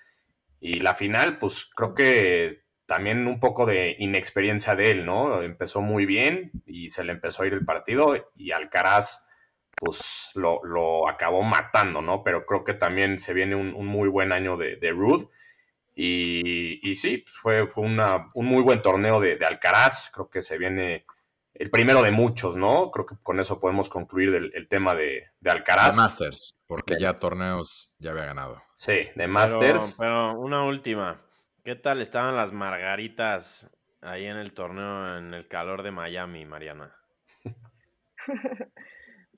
y 0.59 0.79
la 0.79 0.93
final, 0.93 1.37
pues 1.37 1.65
creo 1.65 1.93
que 1.93 2.63
también 2.85 3.27
un 3.27 3.39
poco 3.39 3.65
de 3.65 3.95
inexperiencia 3.99 4.75
de 4.75 4.91
él, 4.91 5.05
¿no? 5.05 5.43
Empezó 5.43 5.81
muy 5.81 6.05
bien 6.05 6.51
y 6.65 6.89
se 6.89 7.03
le 7.03 7.11
empezó 7.11 7.43
a 7.43 7.47
ir 7.47 7.53
el 7.53 7.65
partido 7.65 8.15
y 8.35 8.51
Alcaraz 8.51 9.26
pues 9.77 10.31
lo, 10.33 11.07
acabó 11.07 11.43
matando, 11.43 12.01
¿no? 12.01 12.23
Pero 12.23 12.45
creo 12.45 12.63
que 12.63 12.73
también 12.73 13.19
se 13.19 13.33
viene 13.33 13.55
un, 13.55 13.73
muy 13.85 14.09
buen 14.09 14.33
año 14.33 14.57
de, 14.57 14.75
de 14.75 14.91
Rude. 14.91 15.27
Y, 15.99 16.95
sí, 16.95 17.19
pues 17.19 17.37
fue, 17.37 17.67
fue 17.67 17.83
una, 17.83 18.27
un 18.35 18.45
muy 18.45 18.61
buen 18.61 18.81
torneo 18.81 19.19
de, 19.19 19.37
Alcaraz. 19.45 20.11
Creo 20.13 20.29
que 20.29 20.41
se 20.41 20.57
viene 20.57 21.05
el 21.53 21.71
primero 21.71 22.03
de 22.03 22.11
muchos, 22.11 22.55
¿no? 22.55 22.91
Creo 22.91 23.05
que 23.05 23.15
con 23.23 23.39
eso 23.39 23.59
podemos 23.59 23.89
concluir 23.89 24.35
el, 24.35 24.67
tema 24.67 24.93
de, 24.93 25.31
de 25.39 25.51
Alcaraz. 25.51 25.95
De 25.95 26.01
Masters, 26.01 26.55
porque 26.67 26.97
ya 26.99 27.15
torneos 27.15 27.95
ya 27.97 28.11
había 28.11 28.25
ganado. 28.25 28.61
Sí, 28.75 29.09
de 29.15 29.27
Masters. 29.27 29.95
Pero, 29.97 30.39
una 30.39 30.63
última. 30.65 31.21
¿Qué 31.63 31.75
tal 31.75 32.01
estaban 32.01 32.35
las 32.35 32.51
margaritas 32.51 33.71
ahí 34.01 34.25
en 34.25 34.37
el 34.37 34.53
torneo 34.53 35.17
en 35.17 35.33
el 35.33 35.47
calor 35.47 35.81
de 35.83 35.91
Miami, 35.91 36.45
Mariana? 36.45 36.95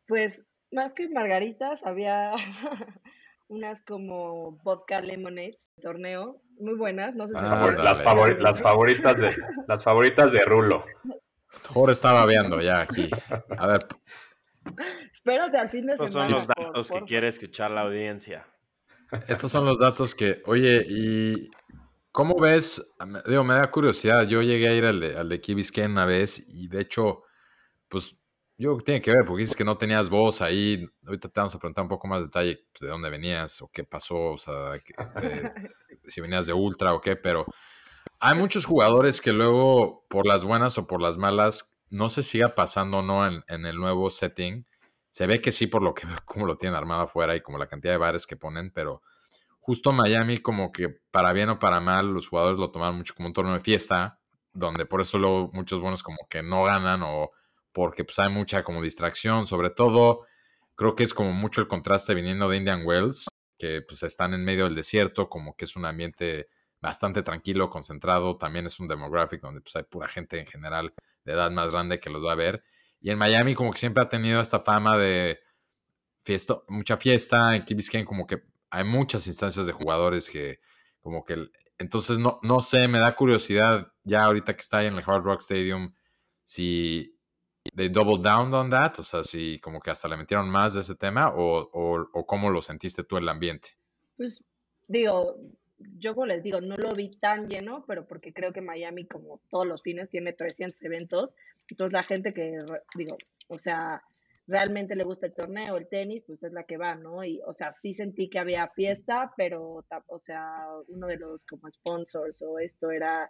pues 0.10 0.43
más 0.72 0.93
que 0.93 1.08
margaritas, 1.08 1.86
había 1.86 2.34
unas 3.48 3.82
como 3.84 4.60
vodka 4.63 5.00
lemonade 5.02 5.56
torneo, 5.82 6.41
muy 6.60 6.74
buenas, 6.74 7.15
no 7.15 7.28
sé 7.28 7.36
si 7.36 7.45
ah, 7.45 7.72
las, 7.78 8.04
las, 8.39 8.62
favoritas 8.62 9.22
de 9.22 9.36
las 9.67 9.84
favoritas 9.84 10.34
de 10.34 10.43
Rulo. 10.43 10.84
Jorge 11.69 11.93
estaba 11.93 12.26
viendo 12.26 12.60
ya 12.62 12.82
aquí. 12.82 13.10
A 13.58 13.67
ver. 13.67 13.80
Espérate 15.12 15.58
al 15.58 15.69
fin 15.69 15.86
de 15.86 15.93
Estos 15.93 16.12
semana. 16.12 16.30
son 16.30 16.34
los 16.36 16.48
datos 16.48 16.91
que 16.91 17.02
quiere 17.06 17.28
escuchar 17.28 17.72
la 17.72 17.82
audiencia. 17.82 18.45
Estos 19.28 19.52
son 19.52 19.65
los 19.65 19.80
datos 19.80 20.13
que, 20.13 20.43
oye, 20.45 20.86
y 20.88 21.50
¿cómo 22.12 22.39
ves? 22.39 22.93
Digo, 23.28 23.43
me 23.43 23.56
da 23.56 23.72
curiosidad. 23.72 24.28
Yo 24.28 24.43
llegué 24.43 24.69
a 24.69 24.74
ir 24.74 24.86
al 24.86 25.00
de, 25.00 25.17
al 25.17 25.30
de 25.30 25.41
Key 25.41 25.56
una 25.86 26.06
vez 26.06 26.43
y 26.48 26.67
de 26.67 26.82
hecho, 26.82 27.24
pues 27.88 28.19
yo 28.60 28.72
creo 28.72 28.78
que 28.78 28.84
tiene 28.84 29.02
que 29.02 29.12
ver, 29.12 29.26
porque 29.26 29.41
dices 29.41 29.56
que 29.56 29.63
no 29.63 29.78
tenías 29.78 30.10
voz 30.10 30.41
ahí. 30.41 30.86
Ahorita 31.06 31.30
te 31.30 31.39
vamos 31.39 31.56
a 31.56 31.60
preguntar 31.60 31.84
un 31.84 31.89
poco 31.89 32.10
más 32.10 32.22
detalle 32.22 32.65
pues, 32.74 32.82
de 32.82 32.89
dónde 32.89 33.10
venías 33.10 33.62
o 33.62 33.69
qué 33.72 33.86
pasó, 33.86 34.34
o 34.34 34.38
sea, 34.38 34.74
si 36.08 36.19
venías 36.19 36.45
de 36.45 36.52
Ultra 36.52 36.93
o 36.93 37.00
qué, 37.00 37.15
pero 37.15 37.45
hay 38.19 38.38
muchos 38.38 38.65
jugadores 38.65 39.22
que 39.22 39.32
luego, 39.32 40.06
por 40.10 40.28
las 40.28 40.43
buenas 40.43 40.78
o 40.78 40.88
por 40.88 41.02
las 41.02 41.17
malas, 41.17 41.74
no 41.89 42.10
se 42.10 42.22
siga 42.22 42.54
pasando 42.54 43.00
o 43.00 43.02
no 43.02 43.26
en, 43.26 43.65
el 43.65 43.78
nuevo 43.78 44.10
setting. 44.10 44.67
Se 45.10 45.26
ve 45.26 45.39
que 45.41 45.54
sí, 45.54 45.67
por 45.67 45.82
lo 45.82 45.93
que 45.93 46.06
como 46.26 46.45
lo 46.45 46.58
tienen 46.58 46.76
armado 46.76 47.04
afuera 47.04 47.38
y 47.38 47.41
como 47.41 47.58
la 47.58 47.67
cantidad 47.67 47.93
de 47.93 47.98
bares 47.98 48.28
que 48.28 48.36
ponen, 48.36 48.72
pero 48.74 49.02
justo 49.62 49.93
Miami, 49.93 50.39
como 50.39 50.74
que 50.74 50.89
para 51.12 51.32
bien 51.32 51.48
o 51.50 51.60
para 51.60 51.80
mal, 51.80 52.08
los 52.08 52.28
jugadores 52.28 52.60
lo 52.60 52.72
tomaron 52.72 52.98
mucho 52.98 53.15
como 53.15 53.28
un 53.30 53.34
torneo 53.34 53.54
de 53.54 53.62
fiesta, 53.62 54.19
donde 54.52 54.86
por 54.86 55.00
eso 55.00 55.17
luego 55.17 55.50
muchos 55.54 55.80
buenos 55.80 56.04
como 56.04 56.17
que 56.30 56.43
no 56.43 56.65
ganan 56.65 57.04
o 57.04 57.32
porque 57.72 58.04
pues 58.04 58.20
hay 58.20 58.30
mucha 58.30 58.64
como 58.64 58.82
distracción, 58.82 59.46
sobre 59.46 59.70
todo 59.70 60.26
creo 60.76 60.96
que 60.96 61.04
es 61.04 61.14
como 61.14 61.34
mucho 61.34 61.62
el 61.62 61.68
contraste 61.68 62.14
viniendo 62.14 62.48
de 62.48 62.58
Indian 62.58 62.86
Wells, 62.86 63.28
que 63.58 63.82
pues 63.82 64.02
están 64.04 64.34
en 64.34 64.46
medio 64.46 64.64
del 64.64 64.76
desierto, 64.76 65.30
como 65.30 65.56
que 65.56 65.66
es 65.66 65.76
un 65.76 65.86
ambiente 65.86 66.48
bastante 66.82 67.24
tranquilo, 67.24 67.70
concentrado, 67.70 68.38
también 68.38 68.66
es 68.66 68.80
un 68.80 68.88
demográfico 68.88 69.48
donde 69.48 69.62
pues 69.62 69.76
hay 69.76 69.84
pura 69.84 70.08
gente 70.08 70.40
en 70.40 70.46
general 70.46 70.94
de 71.26 71.34
edad 71.34 71.52
más 71.52 71.72
grande 71.72 72.00
que 72.00 72.10
los 72.10 72.26
va 72.26 72.32
a 72.32 72.36
ver. 72.36 72.64
Y 73.02 73.12
en 73.12 73.18
Miami 73.18 73.56
como 73.56 73.72
que 73.72 73.80
siempre 73.80 74.04
ha 74.04 74.10
tenido 74.10 74.40
esta 74.42 74.62
fama 74.62 74.98
de 74.98 75.40
fiesta, 76.24 76.62
mucha 76.70 76.98
fiesta, 76.98 77.56
en 77.56 77.66
Key 77.66 78.06
como 78.06 78.26
que 78.26 78.44
hay 78.70 78.84
muchas 78.84 79.28
instancias 79.28 79.66
de 79.66 79.74
jugadores 79.74 80.30
que 80.30 80.60
como 81.02 81.26
que 81.26 81.50
entonces 81.78 82.20
no, 82.20 82.40
no 82.44 82.62
sé, 82.62 82.88
me 82.88 83.00
da 83.00 83.16
curiosidad 83.16 83.92
ya 84.04 84.24
ahorita 84.24 84.56
que 84.56 84.62
está 84.62 84.80
ahí 84.80 84.88
en 84.88 84.96
el 84.96 85.04
Hard 85.06 85.24
Rock 85.24 85.42
Stadium 85.42 85.94
si 86.44 87.19
they 87.80 87.88
double 87.88 88.18
down 88.18 88.54
on 88.54 88.70
that, 88.70 89.00
o 89.00 89.04
sea, 89.04 89.24
si 89.24 89.58
como 89.60 89.80
que 89.80 89.89
hasta 89.89 90.10
le 90.10 90.18
metieron 90.18 90.50
más 90.50 90.74
de 90.74 90.82
ese 90.82 90.96
tema 90.96 91.34
o, 91.34 91.70
o, 91.72 92.26
cómo 92.26 92.50
lo 92.50 92.62
sentiste 92.62 93.06
tú 93.06 93.15
el 93.15 93.30
ambiente. 93.30 93.70
Pues 94.18 94.44
digo, 94.89 95.38
yo 95.98 96.13
como 96.13 96.26
les 96.26 96.44
digo, 96.44 96.60
no 96.60 96.76
lo 96.76 96.94
vi 96.94 97.08
tan 97.08 97.48
lleno, 97.48 97.86
pero 97.88 98.06
porque 98.06 98.34
creo 98.34 98.52
que 98.52 98.60
Miami, 98.60 99.06
como 99.08 99.39
todos 99.50 99.65
los 99.65 99.82
fines, 99.82 100.10
tiene 100.10 100.34
300 100.34 100.82
eventos. 100.84 101.34
Entonces 101.70 101.94
la 101.94 102.04
gente 102.04 102.34
que, 102.34 102.52
digo, 102.96 103.15
o 103.48 103.58
sea, 103.58 104.04
realmente 104.46 104.98
le 104.98 105.06
gusta 105.06 105.28
el 105.28 105.34
torneo, 105.34 105.78
el 105.78 105.88
tenis, 105.88 106.24
pues 106.28 106.44
es 106.44 106.52
la 106.52 106.63
que 106.63 106.76
va, 106.76 106.96
¿no? 106.96 107.24
Y, 107.24 107.39
o 107.46 107.54
sea, 107.54 107.72
sí 107.72 107.94
sentí 107.94 108.30
que 108.30 108.39
había 108.39 108.68
fiesta, 108.68 109.32
pero, 109.38 109.86
o 110.08 110.20
sea, 110.20 110.65
uno 110.89 111.08
de 111.08 111.18
los 111.18 111.46
como 111.46 111.72
sponsors 111.72 112.42
o 112.42 112.60
esto 112.60 112.92
era 112.92 113.30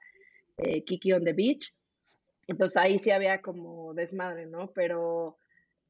eh, 0.57 0.83
Kiki 0.83 1.13
on 1.13 1.23
the 1.23 1.33
Beach. 1.33 1.71
Y 2.49 2.55
pues 2.55 2.75
ahí 2.77 2.97
sí 2.97 3.12
había 3.12 3.43
como 3.43 3.93
desmadre, 3.93 4.47
¿no? 4.47 4.71
Pero 4.73 5.38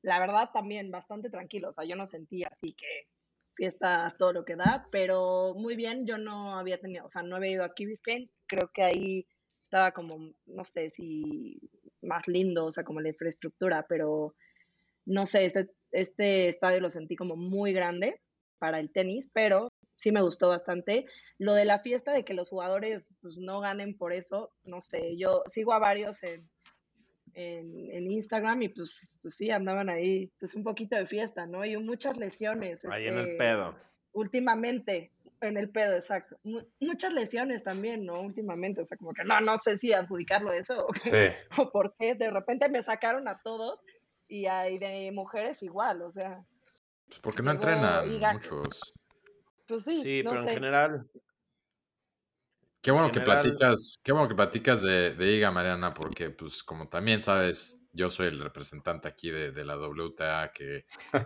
la 0.02 0.20
verdad 0.20 0.50
también 0.54 0.92
bastante 0.92 1.30
tranquilo, 1.30 1.70
o 1.70 1.74
sea, 1.74 1.86
yo 1.86 1.96
no 1.96 2.06
sentía 2.06 2.50
así 2.52 2.74
que 2.74 3.08
fiesta 3.56 4.14
todo 4.20 4.34
lo 4.34 4.44
que 4.44 4.58
da, 4.58 4.86
pero 4.92 5.54
muy 5.56 5.78
bien, 5.78 6.06
yo 6.06 6.18
no 6.18 6.58
había 6.58 6.78
tenido, 6.78 7.06
o 7.06 7.10
sea, 7.10 7.24
no 7.24 7.38
había 7.38 7.52
ido 7.52 7.64
a 7.64 7.74
Key 7.74 7.86
Biscayne, 7.86 8.30
creo 8.46 8.70
que 8.74 8.84
ahí 8.84 9.26
estaba 9.64 9.94
como, 9.94 10.34
no 10.48 10.66
sé 10.66 10.90
si 10.90 11.62
más 12.02 12.28
lindo, 12.28 12.66
o 12.66 12.72
sea, 12.74 12.84
como 12.84 13.00
la 13.00 13.08
infraestructura, 13.08 13.86
pero 13.88 14.36
no 15.06 15.28
sé, 15.28 15.46
este, 15.46 15.70
este 15.92 16.50
estadio 16.50 16.82
lo 16.82 16.90
sentí 16.90 17.16
como 17.16 17.38
muy 17.38 17.72
grande 17.72 18.20
para 18.58 18.82
el 18.82 18.92
tenis, 18.92 19.30
pero 19.32 19.72
sí 20.00 20.12
me 20.14 20.22
gustó 20.22 20.48
bastante. 20.48 21.06
Lo 21.38 21.54
de 21.54 21.66
la 21.66 21.80
fiesta, 21.80 22.14
de 22.14 22.24
que 22.24 22.34
los 22.34 22.50
jugadores 22.50 23.10
pues, 23.22 23.38
no 23.38 23.60
ganen 23.60 23.98
por 23.98 24.14
eso, 24.14 24.52
no 24.64 24.80
sé, 24.82 25.18
yo 25.18 25.44
sigo 25.46 25.74
a 25.74 25.80
varios 25.80 26.24
en, 26.24 26.50
en, 27.34 28.10
Instagram 28.10 28.62
y 28.62 28.70
pues, 28.70 29.14
pues, 29.22 29.36
sí, 29.36 29.52
andaban 29.52 29.90
ahí, 29.90 30.32
pues 30.40 30.56
un 30.56 30.64
poquito 30.64 30.96
de 30.96 31.06
fiesta, 31.06 31.46
¿no? 31.46 31.66
Y 31.66 31.76
muchas 31.78 32.18
lesiones. 32.18 32.86
Ahí 32.86 33.08
en 33.08 33.18
el 33.18 33.26
este, 33.26 33.38
pedo. 33.38 33.76
Últimamente, 34.14 35.12
en 35.42 35.58
el 35.58 35.70
pedo, 35.70 35.96
exacto. 35.96 36.38
muchas 36.80 37.14
lesiones 37.14 37.64
también, 37.64 38.06
¿no? 38.06 38.22
Últimamente, 38.22 38.82
o 38.82 38.86
sea, 38.86 38.98
como 38.98 39.14
que 39.14 39.26
no, 39.26 39.42
no 39.42 39.60
sé 39.60 39.78
si 39.78 39.92
adjudicarlo 39.92 40.54
eso 40.54 40.88
o, 40.88 40.94
sí. 40.96 41.12
o 41.58 41.70
por 41.72 41.94
qué. 42.00 42.16
De 42.16 42.32
repente 42.32 42.70
me 42.70 42.82
sacaron 42.84 43.28
a 43.28 43.42
todos 43.44 43.84
y 44.30 44.46
hay 44.46 44.78
de 44.78 45.12
mujeres 45.12 45.62
igual, 45.62 46.02
o 46.04 46.12
sea. 46.12 46.42
Pues 47.08 47.20
porque 47.20 47.44
no 47.44 47.52
entrenan 47.52 48.08
muchos. 48.34 49.04
Pues 49.70 49.84
sí, 49.84 49.98
sí 50.00 50.22
pero 50.24 50.42
en 50.42 50.50
general 50.50 51.10
Qué 52.82 52.92
bueno 52.92 53.12
que 53.12 53.20
platicas, 53.20 53.98
qué 54.02 54.14
bueno 54.14 54.30
que 54.30 54.36
platicas 54.36 54.82
de, 54.82 55.14
de, 55.14 55.34
IGA, 55.34 55.52
Mariana, 55.52 55.94
porque 55.94 56.30
pues 56.30 56.64
como 56.64 56.88
también 56.88 57.22
sabes, 57.22 57.86
yo 57.92 58.10
soy 58.10 58.28
el 58.28 58.40
representante 58.40 59.10
aquí 59.10 59.30
de, 59.30 59.52
de 59.52 59.66
la 59.66 59.78
WTA, 59.78 60.52
que, 60.54 60.86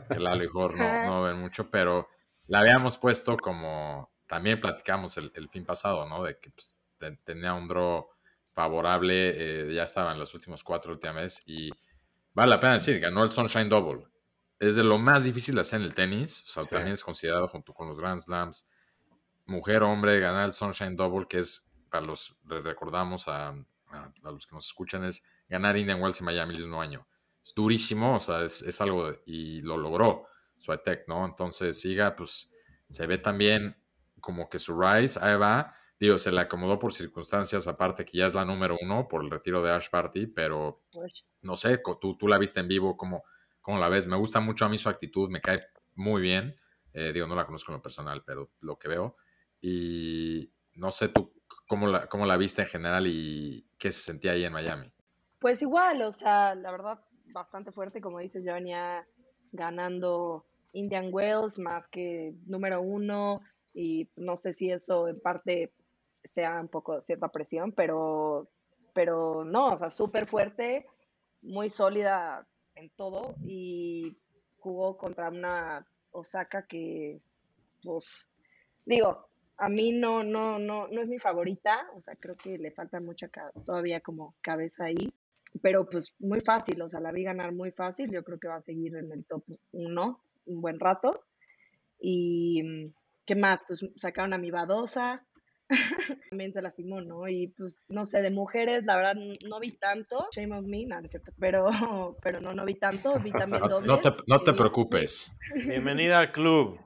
que 0.09 0.19
Lalo 0.19 0.43
y 0.43 0.47
Jor 0.47 0.75
no, 0.75 0.83
no, 1.05 1.23
ven 1.23 1.39
mucho, 1.39 1.69
pero 1.69 2.09
la 2.47 2.61
habíamos 2.61 2.97
puesto 2.97 3.37
como, 3.37 4.11
también 4.27 4.59
platicamos 4.59 5.15
el, 5.17 5.31
el 5.35 5.47
fin 5.47 5.63
pasado, 5.63 6.09
¿no? 6.09 6.23
De 6.23 6.39
que 6.39 6.49
pues, 6.49 6.83
tenía 7.23 7.53
un 7.53 7.67
draw 7.67 8.09
favorable, 8.51 9.33
eh, 9.35 9.73
ya 9.75 9.83
estaba 9.83 10.11
en 10.11 10.19
los 10.19 10.33
últimos 10.33 10.63
cuatro 10.63 10.91
últimas 10.91 11.43
y 11.45 11.69
vale 12.33 12.49
la 12.49 12.59
pena 12.59 12.73
decir, 12.75 12.99
ganó 12.99 13.23
el 13.23 13.31
Sunshine 13.31 13.69
Double. 13.69 14.07
Es 14.63 14.75
de 14.75 14.83
lo 14.83 14.97
más 14.97 15.25
difícil 15.25 15.55
de 15.55 15.61
hacer 15.61 15.81
en 15.81 15.85
el 15.85 15.93
tenis, 15.93 16.43
o 16.47 16.47
sea, 16.47 16.63
también 16.63 16.93
es 16.93 17.03
considerado 17.03 17.47
junto 17.49 17.73
con 17.73 17.87
los 17.87 17.99
Grand 17.99 18.19
Slams 18.19 18.69
mujer, 19.45 19.83
hombre, 19.83 20.19
ganar 20.19 20.45
el 20.45 20.53
Sunshine 20.53 20.95
Double, 20.95 21.27
que 21.27 21.39
es, 21.39 21.69
para 21.89 22.05
los, 22.05 22.37
les 22.47 22.63
recordamos 22.63 23.27
a, 23.27 23.53
los 24.23 24.47
que 24.47 24.55
nos 24.55 24.67
escuchan, 24.67 25.03
es 25.03 25.25
ganar 25.47 25.77
Indian 25.77 26.01
Wells 26.01 26.21
y 26.21 26.23
Miami 26.23 26.53
el 26.55 26.61
mismo 26.61 26.81
año. 26.81 27.05
Es 27.43 27.53
durísimo, 27.53 28.15
o 28.15 28.19
sea, 28.19 28.43
es, 28.43 28.81
algo, 28.81 29.13
y 29.25 29.61
lo 29.61 29.77
logró 29.77 30.27
Swiatek, 30.57 31.07
¿no? 31.07 31.25
Entonces, 31.25 31.79
siga, 31.79 32.15
pues, 32.15 32.53
se 32.89 33.05
ve 33.05 33.17
también 33.17 33.75
como 34.21 34.49
que 34.49 34.59
su 34.59 34.79
rise, 34.79 35.19
ahí 35.21 35.35
va. 35.35 35.75
Digo, 35.99 36.17
se 36.17 36.31
le 36.31 36.41
acomodó 36.41 36.79
por 36.79 36.93
circunstancias, 36.93 37.67
aparte 37.67 38.05
que 38.05 38.17
ya 38.17 38.27
es 38.27 38.33
la 38.33 38.45
número 38.45 38.77
uno 38.81 39.07
por 39.07 39.23
el 39.23 39.29
retiro 39.29 39.61
de 39.61 39.71
Ash 39.71 39.89
Party, 39.89 40.27
pero 40.27 40.83
pues 40.91 41.27
no 41.41 41.55
sé, 41.55 41.81
tú, 42.01 42.17
tú 42.17 42.27
la 42.27 42.37
viste 42.37 42.59
en 42.59 42.67
vivo, 42.67 42.97
¿cómo, 42.97 43.23
¿cómo 43.63 43.79
la 43.79 43.89
ves? 43.89 44.05
Me 44.05 44.17
gusta 44.17 44.39
mucho 44.39 44.65
a 44.65 44.69
mí 44.69 44.77
su 44.77 44.89
actitud, 44.89 45.29
me 45.29 45.41
cae 45.41 45.61
muy 45.95 46.21
bien. 46.21 46.55
Eh, 46.93 47.11
digo, 47.11 47.25
no 47.25 47.33
la 47.33 47.45
conozco 47.45 47.71
en 47.71 47.77
lo 47.77 47.81
personal, 47.81 48.23
pero 48.23 48.51
lo 48.59 48.77
que 48.77 48.89
veo. 48.89 49.15
Y 49.59 50.53
no 50.75 50.91
sé 50.91 51.09
tú 51.09 51.33
cómo 51.67 51.87
la, 51.87 52.07
cómo 52.07 52.27
la 52.27 52.37
viste 52.37 52.61
en 52.61 52.67
general 52.67 53.07
y 53.07 53.65
qué 53.79 53.91
se 53.91 54.01
sentía 54.01 54.33
ahí 54.33 54.43
en 54.43 54.53
Miami. 54.53 54.93
Pues 55.39 55.61
igual, 55.61 56.01
o 56.03 56.11
sea, 56.11 56.53
la 56.53 56.71
verdad, 56.71 56.99
bastante 57.33 57.71
fuerte, 57.71 58.01
como 58.01 58.19
dices, 58.19 58.43
ya 58.43 58.53
venía 58.53 59.07
ganando 59.51 60.45
Indian 60.73 61.09
Wells 61.11 61.57
más 61.57 61.87
que 61.87 62.33
número 62.45 62.81
uno 62.81 63.41
y 63.73 64.09
no 64.15 64.37
sé 64.37 64.53
si 64.53 64.71
eso 64.71 65.07
en 65.07 65.19
parte 65.19 65.73
sea 66.23 66.59
un 66.59 66.67
poco 66.67 67.01
cierta 67.01 67.29
presión, 67.29 67.71
pero, 67.71 68.49
pero 68.93 69.43
no, 69.43 69.73
o 69.73 69.77
sea, 69.77 69.89
súper 69.89 70.27
fuerte, 70.27 70.85
muy 71.41 71.69
sólida 71.69 72.47
en 72.75 72.89
todo 72.91 73.35
y 73.43 74.17
jugó 74.59 74.97
contra 74.97 75.29
una 75.29 75.85
Osaka 76.11 76.65
que, 76.67 77.21
pues, 77.83 78.29
digo, 78.85 79.27
a 79.57 79.69
mí 79.69 79.91
no, 79.91 80.23
no, 80.23 80.59
no, 80.59 80.87
no 80.87 81.01
es 81.01 81.07
mi 81.07 81.19
favorita, 81.19 81.87
o 81.95 82.01
sea, 82.01 82.15
creo 82.15 82.35
que 82.35 82.57
le 82.57 82.71
falta 82.71 82.99
mucha 82.99 83.29
todavía 83.65 83.99
como 84.01 84.35
cabeza 84.41 84.85
ahí, 84.85 85.13
pero 85.61 85.87
pues 85.89 86.13
muy 86.19 86.41
fácil, 86.41 86.81
o 86.81 86.89
sea, 86.89 86.99
la 86.99 87.11
vi 87.11 87.23
ganar 87.23 87.53
muy 87.53 87.71
fácil, 87.71 88.11
yo 88.11 88.23
creo 88.23 88.39
que 88.39 88.47
va 88.47 88.55
a 88.55 88.61
seguir 88.61 88.95
en 88.95 89.11
el 89.11 89.23
top 89.25 89.43
1 89.71 90.19
un 90.45 90.61
buen 90.61 90.79
rato. 90.79 91.23
Y 91.99 92.91
¿qué 93.25 93.35
más? 93.35 93.63
Pues 93.67 93.79
sacaron 93.95 94.33
a 94.33 94.37
mi 94.37 94.51
Badosa, 94.51 95.23
también 96.29 96.53
se 96.53 96.61
lastimó, 96.61 97.01
¿no? 97.01 97.27
Y 97.27 97.47
pues, 97.47 97.77
no 97.87 98.05
sé, 98.05 98.21
de 98.21 98.31
mujeres, 98.31 98.83
la 98.85 98.95
verdad, 98.95 99.15
no 99.47 99.59
vi 99.59 99.71
tanto, 99.71 100.27
shame 100.35 100.57
of 100.57 100.65
me, 100.65 100.85
nada, 100.85 101.03
Pero, 101.39 101.69
pero 102.21 102.41
no, 102.41 102.53
no 102.53 102.65
vi 102.65 102.75
tanto, 102.75 103.19
vi 103.19 103.31
también 103.31 103.61
dobles. 103.69 103.85
No 103.87 103.99
te, 103.99 104.11
no 104.27 104.39
te 104.41 104.53
preocupes. 104.53 105.35
Bienvenida 105.55 106.19
al 106.19 106.31
club. 106.31 106.79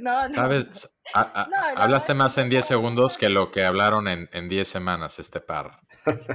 no, 0.00 0.28
no. 0.28 0.34
¿Sabes? 0.34 0.94
hablaste 1.14 2.14
más 2.14 2.36
en 2.36 2.50
10 2.50 2.66
segundos 2.66 3.16
que 3.16 3.30
lo 3.30 3.50
que 3.50 3.64
hablaron 3.64 4.08
en, 4.08 4.28
en 4.32 4.48
10 4.48 4.68
semanas 4.68 5.18
este 5.18 5.40
par. 5.40 5.80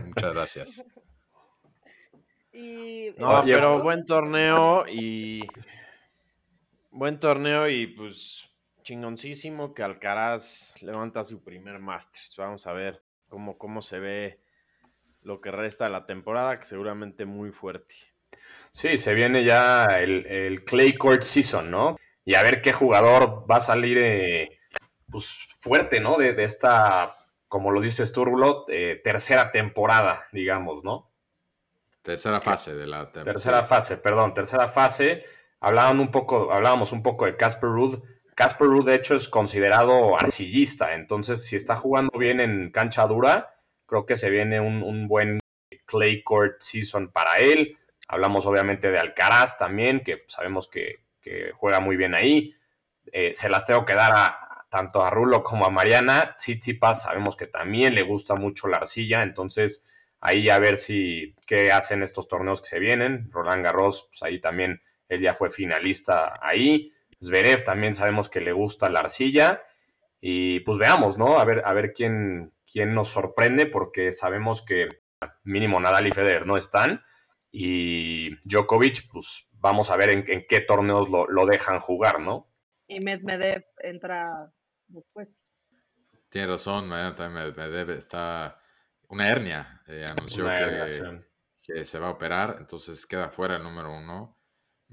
Muchas 0.06 0.34
gracias. 0.34 0.86
no, 3.18 3.44
pero 3.46 3.84
buen 3.84 4.06
torneo 4.06 4.86
y 4.88 5.46
buen 6.90 7.20
torneo 7.20 7.68
y 7.68 7.88
pues 7.88 8.53
chingoncísimo 8.84 9.74
que 9.74 9.84
Alcaraz 9.84 10.82
levanta 10.82 11.24
su 11.24 11.44
primer 11.44 11.80
Masters. 11.80 12.36
Vamos 12.38 12.68
a 12.68 12.74
ver 12.74 13.02
cómo, 13.28 13.58
cómo 13.58 13.82
se 13.82 14.00
ve 14.00 14.40
lo 15.22 15.42
que 15.42 15.52
resta 15.52 15.86
de 15.86 15.92
la 15.92 16.06
temporada, 16.06 16.60
que 16.60 16.66
seguramente 16.66 17.26
muy 17.26 17.52
fuerte. 17.52 17.96
Sí, 18.70 18.98
se 18.98 19.14
viene 19.14 19.44
ya 19.44 19.86
el, 20.00 20.64
Clay 20.66 20.94
Court 20.96 21.24
Season, 21.24 21.70
¿no? 21.72 21.98
Y 22.26 22.36
a 22.36 22.44
ver 22.44 22.62
qué 22.62 22.74
jugador 22.74 23.50
va 23.50 23.58
a 23.58 23.62
salir 23.62 23.98
eh, 24.00 24.60
pues, 25.10 25.48
fuerte, 25.60 26.00
¿no? 26.00 26.18
De, 26.18 26.44
esta, 26.44 27.16
como 27.48 27.72
lo 27.72 27.82
dices 27.82 28.12
tú, 28.12 28.26
Rulo, 28.26 28.66
eh, 28.68 29.00
tercera 29.04 29.52
temporada, 29.52 30.28
digamos, 30.32 30.84
¿no? 30.84 31.12
Tercera 32.02 32.42
fase 32.42 32.76
de 32.76 32.88
la 32.88 33.06
temporada. 33.06 33.34
Tercera 33.34 33.66
fase, 33.66 33.98
perdón, 33.98 34.34
tercera 34.34 34.68
fase. 34.68 35.24
Hablaban 35.62 36.00
un 36.02 36.12
poco, 36.12 36.52
hablábamos 36.52 36.92
un 36.92 37.02
poco 37.02 37.26
de 37.26 37.38
Casper 37.38 37.70
Ruud 37.70 38.04
Casper 38.36 38.68
Ruud, 38.68 38.86
de 38.86 38.96
hecho, 38.96 39.16
es 39.16 39.30
considerado 39.30 40.18
arcillista, 40.18 40.94
entonces 40.94 41.46
si 41.46 41.56
está 41.56 41.76
jugando 41.76 42.18
bien 42.18 42.40
en 42.40 42.72
cancha 42.72 43.06
dura, 43.08 43.56
creo 43.86 44.06
que 44.06 44.16
se 44.16 44.30
viene 44.30 44.60
un, 44.60 45.08
buen 45.08 45.40
clay 45.86 46.24
court 46.24 46.56
season 46.60 47.12
para 47.12 47.40
él. 47.40 47.78
Hablamos 48.08 48.46
obviamente 48.46 48.92
de 48.92 49.00
Alcaraz 49.00 49.58
también, 49.58 50.04
que 50.04 50.24
sabemos 50.28 50.68
que, 50.68 51.04
juega 51.56 51.80
muy 51.80 51.96
bien 51.96 52.16
ahí. 52.16 52.54
Eh, 53.12 53.32
se 53.34 53.48
las 53.48 53.66
tengo 53.66 53.86
que 53.86 53.94
dar 53.94 54.12
a, 54.14 54.66
tanto 54.74 55.04
a 55.04 55.12
Rulo 55.12 55.44
como 55.44 55.66
a 55.66 55.70
Mariana. 55.70 56.36
Tsitsipas 56.36 57.04
sabemos 57.04 57.38
que 57.38 57.48
también 57.48 57.94
le 57.94 58.02
gusta 58.02 58.36
mucho 58.36 58.68
la 58.68 58.78
arcilla, 58.78 59.22
entonces 59.22 59.88
ahí 60.20 60.50
a 60.50 60.58
ver 60.58 60.78
si 60.78 61.36
qué 61.46 61.72
hacen 61.72 62.02
estos 62.02 62.28
torneos 62.28 62.62
que 62.62 62.70
se 62.70 62.80
vienen. 62.80 63.30
Roland 63.30 63.64
Garros, 63.64 64.08
pues 64.10 64.24
ahí 64.24 64.42
también 64.42 64.82
él 65.10 65.22
ya 65.22 65.36
fue 65.36 65.52
finalista 65.52 66.40
ahí. 66.42 66.92
Zverev 67.24 67.64
también 67.64 67.94
sabemos 67.94 68.30
que 68.30 68.42
le 68.42 68.52
gusta 68.52 68.90
la 68.90 69.00
arcilla. 69.00 69.64
Y 70.20 70.62
pues 70.62 70.78
veamos, 70.78 71.18
¿no? 71.18 71.38
A 71.38 71.46
ver, 71.46 71.62
a 71.66 71.74
ver 71.74 71.92
quién, 71.94 72.54
quién 72.70 72.94
nos 72.94 73.10
sorprende, 73.10 73.66
porque 73.66 74.14
sabemos 74.14 74.62
que 74.62 74.88
mínimo 75.44 75.80
Nadal 75.80 76.08
y 76.08 76.12
Federer 76.12 76.46
no 76.46 76.58
están. 76.58 77.04
Y 77.52 78.36
Djokovic, 78.48 79.10
pues 79.12 79.50
vamos 79.52 79.90
a 79.92 79.98
ver 79.98 80.10
en, 80.10 80.46
qué 80.48 80.60
torneos 80.62 81.10
lo, 81.10 81.46
dejan 81.46 81.80
jugar, 81.80 82.20
¿no? 82.20 82.50
Y 82.88 83.00
Medvedev 83.00 83.66
entra 83.80 84.52
después. 84.88 85.30
Tiene 86.30 86.48
razón, 86.48 86.90
Medvedev 86.90 87.92
está 87.92 88.60
una 89.10 89.30
hernia. 89.30 89.82
Eh, 89.88 90.06
anunció 90.06 90.46
que, 90.46 91.22
que, 91.62 91.86
se 91.86 92.00
va 92.00 92.08
a 92.08 92.12
operar, 92.12 92.58
entonces 92.60 93.06
queda 93.06 93.30
fuera 93.30 93.58
el 93.58 93.64
número 93.64 93.96
uno 93.96 94.38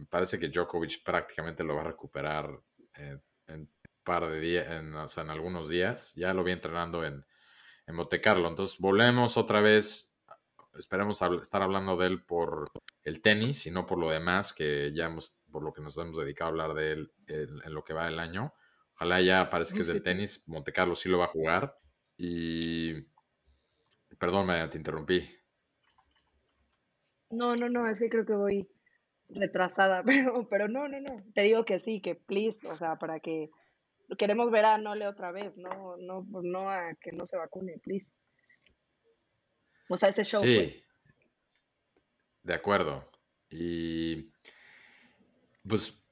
me 0.00 0.06
parece 0.06 0.38
que 0.38 0.48
Djokovic 0.48 1.04
prácticamente 1.04 1.62
lo 1.62 1.76
va 1.76 1.82
a 1.82 1.88
recuperar 1.88 2.58
en, 2.94 3.20
un 3.48 3.70
par 4.02 4.26
de 4.26 4.40
días, 4.40 4.66
en, 4.70 4.94
o 4.94 5.08
sea, 5.08 5.24
en 5.24 5.30
algunos 5.30 5.68
días. 5.68 6.14
Ya 6.14 6.32
lo 6.32 6.42
vi 6.42 6.52
entrenando 6.52 7.04
en, 7.04 7.22
en 7.86 7.94
Monte 7.94 8.20
Carlo. 8.22 8.48
Entonces 8.48 8.78
volvemos 8.78 9.36
otra 9.36 9.60
vez. 9.60 10.16
Esperemos 10.74 11.20
estar 11.20 11.62
hablando 11.62 11.98
de 11.98 12.06
él 12.06 12.22
por 12.22 12.70
el 13.02 13.20
tenis 13.20 13.66
y 13.66 13.70
no 13.70 13.84
por 13.84 13.98
lo 13.98 14.08
demás, 14.08 14.54
que 14.54 14.90
ya 14.94 15.04
hemos, 15.06 15.42
por 15.52 15.62
lo 15.62 15.72
que 15.74 15.82
nos 15.82 15.98
hemos 15.98 16.16
dedicado 16.16 16.48
a 16.48 16.52
hablar 16.52 16.74
de 16.74 16.92
él 16.92 17.12
en, 17.26 17.74
lo 17.74 17.84
que 17.84 17.92
va 17.92 18.06
del 18.06 18.20
año. 18.20 18.54
Ojalá 18.94 19.20
ya 19.20 19.50
parezca 19.50 19.74
que 19.74 19.82
es 19.82 19.88
del 19.88 20.02
tenis. 20.02 20.44
Monte 20.46 20.72
Carlo 20.72 20.96
sí 20.96 21.10
lo 21.10 21.18
va 21.18 21.26
a 21.26 21.28
jugar. 21.28 21.78
Y. 22.16 22.94
Perdón, 24.18 24.48
te 24.70 24.78
interrumpí. 24.78 25.28
No, 27.28 27.54
no, 27.54 27.68
no, 27.68 27.86
es 27.86 27.98
que 27.98 28.08
creo 28.08 28.24
que 28.24 28.34
voy 28.34 28.68
retrasada, 29.34 30.02
pero, 30.04 30.48
pero 30.48 30.68
no, 30.68 30.88
no, 30.88 31.00
no. 31.00 31.24
Te 31.34 31.42
digo 31.42 31.64
que 31.64 31.78
sí, 31.78 32.00
que 32.00 32.14
please, 32.14 32.66
o 32.66 32.76
sea, 32.76 32.96
para 32.96 33.20
que 33.20 33.50
queremos 34.18 34.50
ver 34.50 34.64
a 34.64 34.78
Nole 34.78 35.06
otra 35.06 35.32
vez, 35.32 35.56
no, 35.56 35.96
no, 35.98 36.26
no 36.42 36.70
a 36.70 36.94
que 37.00 37.12
no 37.12 37.26
se 37.26 37.36
vacune, 37.36 37.78
please. 37.78 38.12
O 39.88 39.96
sea, 39.96 40.08
ese 40.08 40.24
show. 40.24 40.42
Sí, 40.42 40.56
pues. 40.56 40.84
de 42.42 42.54
acuerdo. 42.54 43.10
Y 43.50 44.30
pues, 45.66 46.04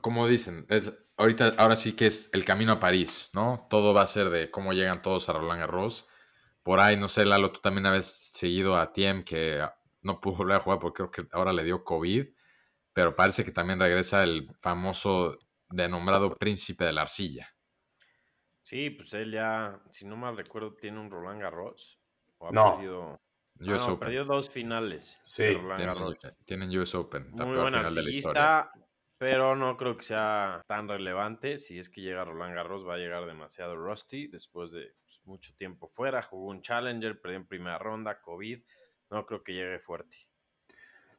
como 0.00 0.28
dicen, 0.28 0.66
es 0.68 0.92
ahorita, 1.16 1.54
ahora 1.58 1.76
sí 1.76 1.94
que 1.94 2.06
es 2.06 2.30
el 2.32 2.44
camino 2.44 2.72
a 2.72 2.80
París, 2.80 3.30
¿no? 3.32 3.66
Todo 3.70 3.94
va 3.94 4.02
a 4.02 4.06
ser 4.06 4.30
de 4.30 4.50
cómo 4.50 4.72
llegan 4.72 5.02
todos 5.02 5.28
a 5.28 5.32
Roland 5.32 5.60
Garros. 5.60 6.08
Por 6.62 6.80
ahí, 6.80 6.96
no 6.96 7.08
sé, 7.08 7.24
Lalo, 7.24 7.52
tú 7.52 7.60
también 7.60 7.86
habías 7.86 8.06
seguido 8.06 8.76
a 8.76 8.92
Tiem 8.92 9.22
que 9.22 9.66
no 10.02 10.20
pudo 10.20 10.36
volver 10.36 10.56
a 10.56 10.60
jugar 10.60 10.78
porque 10.78 10.96
creo 10.96 11.10
que 11.10 11.26
ahora 11.32 11.52
le 11.52 11.64
dio 11.64 11.84
COVID 11.84 12.26
pero 12.94 13.14
parece 13.14 13.44
que 13.44 13.50
también 13.50 13.80
regresa 13.80 14.22
el 14.22 14.48
famoso 14.60 15.38
denombrado 15.68 16.34
príncipe 16.36 16.84
de 16.84 16.92
la 16.92 17.02
arcilla. 17.02 17.48
Sí, 18.62 18.88
pues 18.90 19.12
él 19.12 19.32
ya, 19.32 19.82
si 19.90 20.06
no 20.06 20.16
mal 20.16 20.36
recuerdo, 20.36 20.72
tiene 20.74 20.98
un 20.98 21.10
Roland 21.10 21.42
Garros. 21.42 22.00
O 22.38 22.48
ha 22.48 22.52
no. 22.52 22.76
perdido, 22.76 23.20
ah, 23.78 23.98
perdió 23.98 24.24
dos 24.24 24.48
finales. 24.48 25.20
Sí, 25.22 25.44
tienen, 26.46 26.78
US 26.78 26.94
Open. 26.94 27.30
Muy 27.32 27.56
buen 27.58 27.74
arcillista, 27.74 28.70
pero 29.18 29.54
no 29.56 29.76
creo 29.76 29.96
que 29.96 30.04
sea 30.04 30.62
tan 30.66 30.88
relevante. 30.88 31.58
Si 31.58 31.78
es 31.78 31.90
que 31.90 32.00
llega 32.00 32.24
Roland 32.24 32.54
Garros, 32.54 32.86
va 32.86 32.94
a 32.94 32.98
llegar 32.98 33.26
demasiado 33.26 33.76
rusty 33.76 34.28
después 34.28 34.70
de 34.70 34.94
pues, 35.04 35.20
mucho 35.24 35.54
tiempo 35.56 35.86
fuera. 35.86 36.22
Jugó 36.22 36.46
un 36.46 36.62
Challenger, 36.62 37.20
perdió 37.20 37.38
en 37.38 37.46
primera 37.46 37.78
ronda, 37.78 38.20
COVID. 38.22 38.62
No 39.10 39.26
creo 39.26 39.42
que 39.42 39.52
llegue 39.52 39.78
fuerte. 39.80 40.16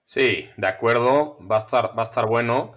Sí, 0.05 0.47
de 0.55 0.67
acuerdo, 0.67 1.39
va 1.39 1.55
a 1.55 1.57
estar, 1.57 1.97
va 1.97 2.01
a 2.01 2.03
estar 2.03 2.27
bueno. 2.27 2.73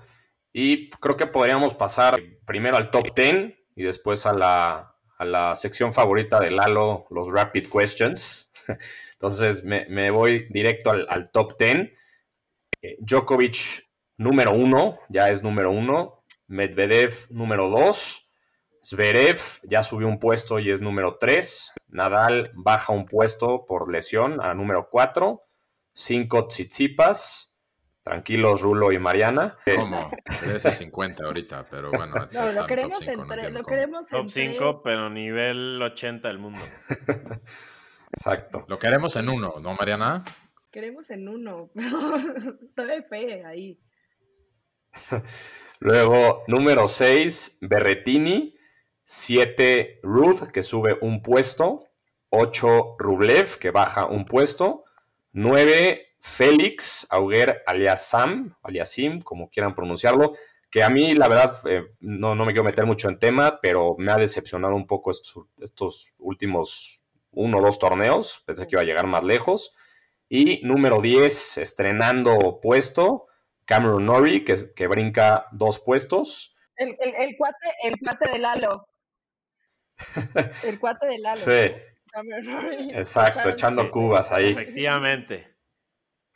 Y 0.50 0.88
creo 0.88 1.18
que 1.18 1.26
podríamos 1.26 1.74
pasar 1.74 2.18
primero 2.46 2.78
al 2.78 2.90
top 2.90 3.14
10 3.14 3.54
y 3.76 3.82
después 3.82 4.24
a 4.24 4.32
la, 4.32 4.96
a 5.18 5.24
la 5.26 5.54
sección 5.54 5.92
favorita 5.92 6.40
de 6.40 6.50
Lalo, 6.50 7.06
los 7.10 7.30
Rapid 7.30 7.68
Questions. 7.70 8.50
Entonces 9.12 9.62
me, 9.62 10.10
voy 10.10 10.46
directo 10.48 10.90
al, 10.90 11.30
top 11.30 11.58
10. 11.58 11.92
Eh, 12.80 12.96
Djokovic 13.00 13.84
número 14.16 14.52
uno, 14.52 14.98
ya 15.10 15.28
es 15.28 15.42
número 15.42 15.70
uno. 15.70 16.24
Medvedev 16.46 17.12
número 17.28 17.68
2. 17.68 18.24
Zverev 18.82 19.38
ya 19.64 19.82
subió 19.82 20.08
un 20.08 20.18
puesto 20.18 20.58
y 20.60 20.70
es 20.70 20.80
número 20.80 21.18
3. 21.20 21.72
Nadal 21.88 22.50
baja 22.54 22.94
un 22.94 23.04
puesto 23.04 23.66
por 23.66 23.92
lesión 23.92 24.40
a 24.40 24.54
número 24.54 24.88
4. 24.90 25.42
Cinco 25.98 26.46
Tsitsipas. 26.46 27.52
Tranquilos, 28.04 28.62
Rulo 28.62 28.92
y 28.92 29.00
Mariana. 29.00 29.58
¿Cómo? 29.74 30.12
Debe 30.46 30.60
ser 30.60 30.72
50 30.72 31.24
ahorita, 31.24 31.66
pero 31.68 31.90
bueno. 31.90 32.28
No, 32.32 32.52
lo 32.52 32.66
queremos, 32.68 33.06
entre, 33.08 33.50
lo 33.50 33.64
queremos 33.64 34.06
Top 34.06 34.28
5, 34.28 34.80
pero 34.84 35.10
nivel 35.10 35.82
80 35.82 36.28
del 36.28 36.38
mundo. 36.38 36.60
Exacto. 38.12 38.64
Lo 38.68 38.78
queremos 38.78 39.16
en 39.16 39.28
uno, 39.28 39.56
¿no, 39.60 39.74
Mariana? 39.74 40.24
Queremos 40.70 41.10
en 41.10 41.28
uno, 41.28 41.70
pero 41.74 41.98
todavía 42.76 43.02
fe 43.02 43.44
ahí. 43.44 43.80
Luego, 45.80 46.44
número 46.46 46.86
6, 46.86 47.58
Berretini. 47.62 48.56
7, 49.04 49.98
Ruth, 50.04 50.52
que 50.52 50.62
sube 50.62 50.96
un 51.00 51.22
puesto. 51.22 51.88
8, 52.30 52.94
Rublev, 53.00 53.58
que 53.58 53.72
baja 53.72 54.06
un 54.06 54.26
puesto. 54.26 54.84
9, 55.38 56.16
Félix 56.18 57.06
Auger 57.10 57.62
aliasam, 57.64 58.56
aliasim, 58.62 59.20
como 59.20 59.48
quieran 59.48 59.74
pronunciarlo, 59.74 60.34
que 60.68 60.82
a 60.82 60.90
mí 60.90 61.12
la 61.14 61.28
verdad 61.28 61.52
eh, 61.66 61.84
no, 62.00 62.34
me 62.34 62.52
quiero 62.52 62.64
meter 62.64 62.86
mucho 62.86 63.08
en 63.08 63.20
tema, 63.20 63.60
pero 63.62 63.94
me 63.98 64.10
ha 64.10 64.16
decepcionado 64.16 64.74
un 64.74 64.86
poco 64.86 65.12
estos, 65.12 66.14
últimos 66.18 67.04
uno 67.30 67.58
o 67.58 67.62
dos 67.62 67.78
torneos, 67.78 68.42
pensé 68.46 68.66
que 68.66 68.74
iba 68.74 68.82
a 68.82 68.84
llegar 68.84 69.06
más 69.06 69.22
lejos. 69.22 69.74
Y 70.28 70.60
número 70.64 71.00
10, 71.00 71.58
estrenando 71.58 72.58
puesto, 72.60 73.28
Cameron 73.64 74.06
Norrie, 74.06 74.44
que, 74.44 74.74
que 74.74 74.88
brinca 74.88 75.46
dos 75.52 75.78
puestos. 75.78 76.56
El, 76.76 76.96
cuate, 77.36 77.74
el 77.84 77.94
cuate 77.98 78.30
del 78.32 78.42
Lalo. 78.42 78.88
El 80.64 80.78
cuate 80.78 81.06
del 81.06 81.22
Lalo. 81.22 81.36
Sí. 81.36 81.74
Exacto, 82.92 83.48
echando 83.48 83.90
cubas 83.90 84.32
ahí. 84.32 84.50
Efectivamente. 84.50 85.56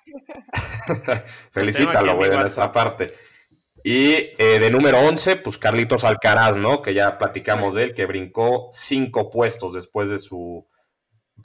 Felicítalo, 1.53 2.17
güey, 2.17 2.31
de 2.31 2.39
nuestra 2.39 2.71
parte. 2.73 3.13
Y 3.85 4.13
eh, 4.13 4.59
de 4.61 4.71
número 4.71 5.01
11, 5.01 5.37
pues 5.37 5.59
Carlitos 5.59 6.05
Alcaraz, 6.05 6.57
¿no? 6.57 6.83
Que 6.83 6.95
ya 6.95 7.19
platicamos 7.19 7.75
de 7.75 7.85
él, 7.85 7.95
que 7.95 8.07
brincó 8.07 8.69
cinco 8.71 9.29
puestos 9.29 9.73
después 9.73 10.09
de 10.09 10.19
su 10.19 10.69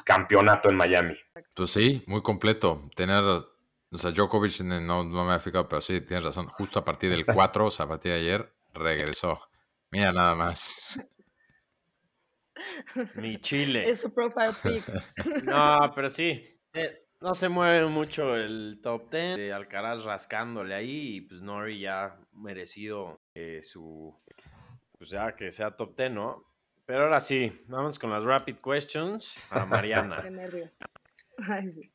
campeonato 0.04 0.70
en 0.70 0.76
Miami. 0.76 1.18
Pues 1.56 1.72
sí, 1.72 2.04
muy 2.06 2.22
completo. 2.22 2.90
Tener, 2.96 3.24
o 3.24 3.98
sea, 3.98 4.12
Djokovic 4.12 4.62
no, 4.62 5.04
no 5.04 5.26
me 5.26 5.34
ha 5.34 5.40
fijado, 5.40 5.68
pero 5.68 5.82
sí, 5.82 6.02
tienes 6.02 6.26
razón. 6.26 6.48
Justo 6.50 6.80
a 6.80 6.86
partir 6.86 7.10
del 7.10 7.26
4, 7.26 7.66
o 7.66 7.72
sea, 7.72 7.86
a 7.86 7.90
partir 7.90 8.12
de 8.12 8.20
ayer, 8.20 8.54
regresó. 8.74 9.40
Mira 9.90 10.12
nada 10.12 10.36
más. 10.36 11.00
Mi 13.15 13.38
Chile. 13.41 13.89
Es 13.89 14.02
su 14.02 14.13
profile 14.13 14.54
pic. 14.63 14.84
No, 15.43 15.91
pero 15.96 16.10
sí. 16.10 16.60
No 17.20 17.34
se 17.34 17.50
mueve 17.50 17.88
mucho 17.88 18.36
el 18.36 18.80
top 18.84 19.10
10 19.12 19.38
de 19.38 19.54
Alcaraz 19.54 20.04
rascándole 20.04 20.76
ahí 20.76 21.15
y 21.15 21.22
pues 21.22 21.41
Nori 21.41 21.80
ya 21.80 22.20
merecido 22.32 23.20
eh, 23.34 23.62
su, 23.63 24.15
pues 24.98 25.10
ya 25.10 25.36
que 25.36 25.50
sea 25.50 25.76
top 25.76 25.98
10, 25.98 26.12
¿no? 26.12 26.43
Pero 26.86 27.04
ahora 27.04 27.20
sí, 27.20 27.52
vamos 27.67 27.98
con 27.98 28.12
las 28.12 28.24
rapid 28.24 28.58
questions 28.58 29.43
a 29.50 29.65
Mariana. 29.65 30.22
Qué 30.24 30.30
nervios. 30.30 30.78
Ay, 31.39 31.72
sí. 31.72 31.91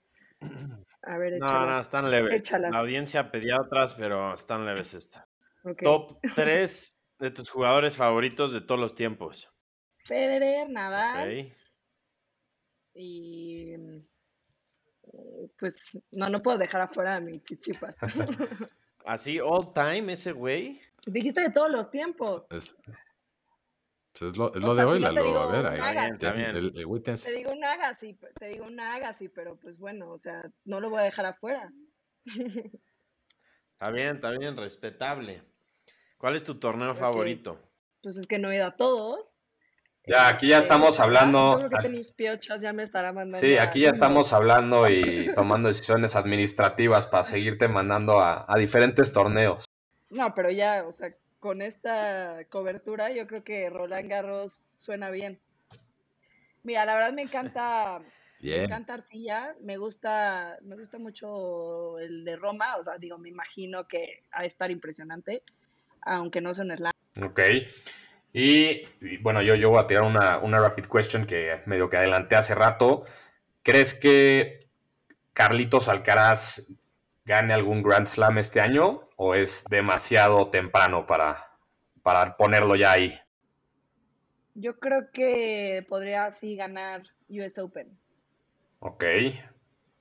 A 1.03 1.18
ver, 1.18 1.38
no, 1.38 1.46
échalas. 1.46 1.68
no, 1.68 1.81
están 1.81 2.11
leves. 2.11 2.35
Échalas. 2.35 2.72
La 2.72 2.81
audiencia 2.81 3.31
pedía 3.31 3.61
otras, 3.61 3.94
pero 3.94 4.35
están 4.35 4.66
leves 4.66 4.94
estas. 4.94 5.25
Ok. 5.62 5.83
Top 5.83 6.18
3 6.35 6.98
de 7.20 7.31
tus 7.31 7.48
jugadores 7.48 7.96
favoritos 7.96 8.53
de 8.53 8.61
todos 8.61 8.81
los 8.81 8.96
tiempos. 8.96 9.51
Federer, 10.04 10.68
Nadal 10.68 11.28
Ok. 11.50 11.52
y 12.94 13.74
mm, 13.76 13.96
eh, 15.12 15.48
pues 15.58 15.98
no, 16.10 16.26
no 16.28 16.42
puedo 16.42 16.58
dejar 16.58 16.80
afuera 16.82 17.16
a 17.16 17.20
mi 17.20 17.40
chichipas. 17.40 17.96
Así, 19.04 19.40
all 19.40 19.72
time, 19.72 20.12
ese 20.12 20.32
güey. 20.32 20.80
Dijiste 21.06 21.40
de 21.40 21.50
todos 21.50 21.70
los 21.70 21.90
tiempos. 21.90 22.46
Es, 22.50 22.76
pues 24.12 24.30
es 24.30 24.36
lo, 24.36 24.54
es 24.54 24.62
O 24.62 24.66
lo 24.68 24.74
sea, 24.76 24.84
de 24.84 24.90
si 24.90 24.96
hoy, 24.96 25.02
no 25.02 25.08
la 25.08 25.14
te 25.14 25.20
lo, 25.20 25.26
digo 25.26 25.38
a 25.38 25.46
ver, 25.50 25.60
un 25.60 25.66
ahí. 25.66 26.10
Bien. 26.36 26.56
El, 26.56 26.66
el 26.76 26.86
tens- 27.02 27.24
Te 27.24 27.32
digo 27.32 27.50
un 27.52 27.64
Agassi, 27.64 28.16
te 28.38 28.46
digo 28.48 28.66
un 28.66 28.78
Agassi, 28.78 29.28
pero 29.28 29.56
pues 29.56 29.78
bueno, 29.78 30.10
o 30.10 30.18
sea, 30.18 30.42
no 30.64 30.80
lo 30.80 30.90
voy 30.90 31.00
a 31.00 31.04
dejar 31.04 31.26
afuera. 31.26 31.72
Está 33.72 33.90
bien, 33.90 34.14
está 34.14 34.30
bien, 34.30 34.56
respetable. 34.56 35.42
¿Cuál 36.16 36.36
es 36.36 36.44
tu 36.44 36.54
torneo 36.60 36.94
favorito? 36.94 37.58
Pues 38.00 38.16
es 38.16 38.28
que 38.28 38.38
no 38.38 38.48
he 38.52 38.54
ido 38.54 38.66
a 38.66 38.76
todos. 38.76 39.38
Ya, 40.06 40.26
aquí 40.28 40.48
ya 40.48 40.58
Este, 40.58 40.66
estamos 40.66 40.98
hablando- 40.98 41.60
Yo 41.60 41.68
creo 41.68 41.82
que 41.82 41.88
mis 41.88 42.10
piochas 42.10 42.60
ya 42.60 42.72
me 42.72 42.82
estará 42.82 43.12
mandando. 43.12 43.38
Sí, 43.38 43.56
a- 43.56 43.62
aquí 43.64 43.80
ya 43.82 43.90
estamos 43.90 44.32
hablando 44.32 44.88
y 44.88 44.96
tomando 45.36 45.68
decisiones 45.68 46.16
administrativas 46.16 47.06
para 47.06 47.22
seguirte 47.22 47.68
mandando 47.68 48.18
a, 48.20 48.44
a 48.48 48.58
diferentes 48.58 49.12
torneos. 49.12 49.64
No, 50.10 50.34
pero 50.34 50.50
ya, 50.50 50.84
o 50.86 50.92
sea, 50.92 51.14
con 51.38 51.62
esta 51.62 52.44
cobertura 52.50 53.12
yo 53.12 53.26
creo 53.26 53.44
que 53.44 53.70
Roland 53.70 54.08
Garros 54.10 54.62
suena 54.76 55.10
bien. 55.10 55.40
Mira, 56.64 56.84
la 56.84 56.94
verdad 56.94 57.12
me 57.12 57.22
encanta, 57.22 57.98
me 58.00 58.06
Bien. 58.40 58.64
encanta 58.64 58.94
Arcilla, 58.94 59.54
me 59.60 59.76
gusta, 59.78 60.58
me 60.62 60.76
gusta 60.76 60.98
mucho 60.98 61.98
el 61.98 62.24
de 62.24 62.36
Roma, 62.36 62.76
o 62.76 62.84
sea, 62.84 62.98
digo, 62.98 63.18
me 63.18 63.28
imagino 63.28 63.86
que 63.88 64.22
ha 64.32 64.42
de 64.42 64.46
estar 64.48 64.70
impresionante, 64.70 65.42
aunque 66.02 66.40
no 66.40 66.54
son 66.54 66.70
slam. 66.76 66.92
Ok. 67.24 67.40
Y, 68.33 68.83
y 69.01 69.18
bueno, 69.18 69.42
yo, 69.42 69.55
yo 69.55 69.71
voy 69.71 69.81
a 69.83 69.87
tirar 69.87 70.05
una, 70.05 70.38
una 70.38 70.59
rapid 70.61 70.87
question 70.87 71.27
que 71.27 71.61
medio 71.66 71.88
que 71.90 71.99
adelanté 71.99 72.37
hace 72.37 72.55
rato. 72.55 73.05
¿Crees 73.62 73.95
que 73.95 74.59
Carlitos 75.35 75.88
Alcaraz 75.88 76.68
gane 77.25 77.53
algún 77.55 77.83
Grand 77.83 78.07
Slam 78.07 78.38
este 78.38 78.61
año 78.61 79.03
o 79.16 79.35
es 79.35 79.64
demasiado 79.68 80.51
temprano 80.51 81.07
para, 81.07 81.59
para 82.03 82.37
ponerlo 82.37 82.77
ya 82.77 82.92
ahí? 82.92 83.18
Yo 84.55 84.79
creo 84.79 85.11
que 85.12 85.85
podría 85.88 86.25
así 86.27 86.57
ganar 86.57 87.03
US 87.29 87.59
Open. 87.59 87.99
Ok. 88.81 89.05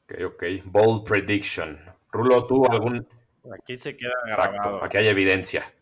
Ok, 0.05 0.21
ok. 0.25 0.43
Bold 0.65 1.05
prediction. 1.05 1.79
Rulo, 2.11 2.45
¿tú 2.47 2.65
algún...? 2.65 3.07
Aquí 3.53 3.75
se 3.75 3.95
queda 3.95 4.13
Exacto, 4.25 4.51
grabado. 4.53 4.83
aquí 4.83 4.97
hay 4.97 5.07
evidencia. 5.07 5.73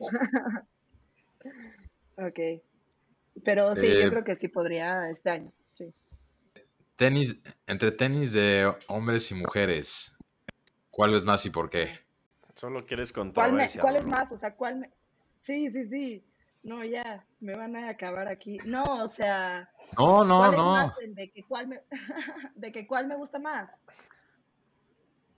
Ok. 2.16 2.62
Pero 3.44 3.74
sí, 3.74 3.86
Eh, 3.86 4.02
yo 4.04 4.10
creo 4.10 4.24
que 4.24 4.36
sí 4.36 4.48
podría 4.48 5.08
este 5.10 5.30
año. 5.30 5.52
Sí. 5.72 5.92
Tenis, 6.96 7.42
entre 7.66 7.90
tenis 7.92 8.32
de 8.32 8.72
hombres 8.88 9.30
y 9.30 9.34
mujeres, 9.34 10.16
¿cuál 10.90 11.14
es 11.14 11.24
más 11.24 11.44
y 11.46 11.50
por 11.50 11.70
qué? 11.70 11.98
Solo 12.54 12.80
quieres 12.80 13.12
¿Cuál, 13.12 13.24
me- 13.24 13.32
controversia. 13.32 13.80
cuál 13.80 13.96
es 13.96 14.06
más? 14.06 14.30
O 14.32 14.36
sea, 14.36 14.54
¿cuál 14.54 14.76
me... 14.80 14.90
Sí, 15.38 15.70
sí, 15.70 15.84
sí. 15.84 16.24
No, 16.62 16.84
ya, 16.84 17.26
me 17.40 17.56
van 17.56 17.74
a 17.74 17.88
acabar 17.88 18.28
aquí. 18.28 18.58
No, 18.66 19.02
o 19.02 19.08
sea, 19.08 19.68
No, 19.98 20.22
no, 20.24 20.36
¿cuál 20.38 20.52
es 20.54 20.58
no. 20.58 20.72
más 20.72 20.98
el 21.00 21.14
de 21.14 21.30
que 21.32 21.42
cuál 21.44 21.66
me... 21.68 21.80
de 22.54 22.70
que 22.70 22.86
cuál 22.86 23.06
me 23.08 23.16
gusta 23.16 23.38
más? 23.38 23.70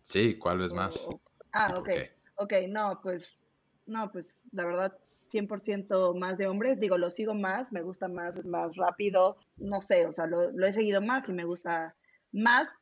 Sí, 0.02 0.36
¿cuál 0.36 0.60
es 0.62 0.72
más? 0.72 1.08
Ah, 1.52 1.68
¿Y 1.70 1.72
por 1.72 1.78
ok. 1.78 1.90
Ok, 2.36 2.52
no, 2.68 3.00
pues, 3.00 3.40
no, 3.86 4.10
pues, 4.12 4.42
la 4.52 4.64
verdad, 4.66 4.98
100% 5.26 6.14
más 6.18 6.38
de 6.38 6.46
hombres. 6.46 6.78
Digo, 6.80 6.98
lo 6.98 7.10
sigo 7.10 7.34
más, 7.34 7.72
me 7.72 7.82
gusta 7.82 8.08
más, 8.08 8.44
más 8.44 8.74
rápido. 8.76 9.36
No 9.56 9.80
sé, 9.80 10.06
o 10.06 10.12
sea, 10.12 10.26
lo, 10.26 10.50
lo 10.50 10.66
he 10.66 10.72
seguido 10.72 11.00
más 11.00 11.28
y 11.28 11.32
me 11.32 11.44
gusta 11.44 11.94
más. 12.32 12.76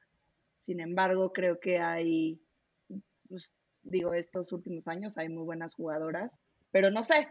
Sin 0.60 0.80
embargo, 0.80 1.32
creo 1.32 1.58
que 1.60 1.78
hay, 1.78 2.40
pues, 3.28 3.54
digo, 3.82 4.14
estos 4.14 4.52
últimos 4.52 4.86
años 4.88 5.18
hay 5.18 5.28
muy 5.28 5.44
buenas 5.44 5.74
jugadoras. 5.74 6.38
Pero 6.70 6.90
no 6.90 7.02
sé, 7.04 7.28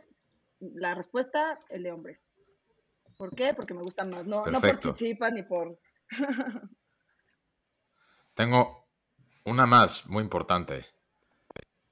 la 0.59 0.93
respuesta, 0.95 1.59
el 1.69 1.83
de 1.83 1.91
hombres. 1.91 2.29
¿Por 3.17 3.35
qué? 3.35 3.53
Porque 3.53 3.73
me 3.73 3.83
gustan 3.83 4.09
más. 4.09 4.25
No, 4.25 4.45
no 4.45 4.61
por 4.61 4.79
chichipas 4.79 5.31
ni 5.33 5.43
por... 5.43 5.79
Tengo 8.33 8.87
una 9.45 9.65
más, 9.65 10.07
muy 10.09 10.23
importante. 10.23 10.85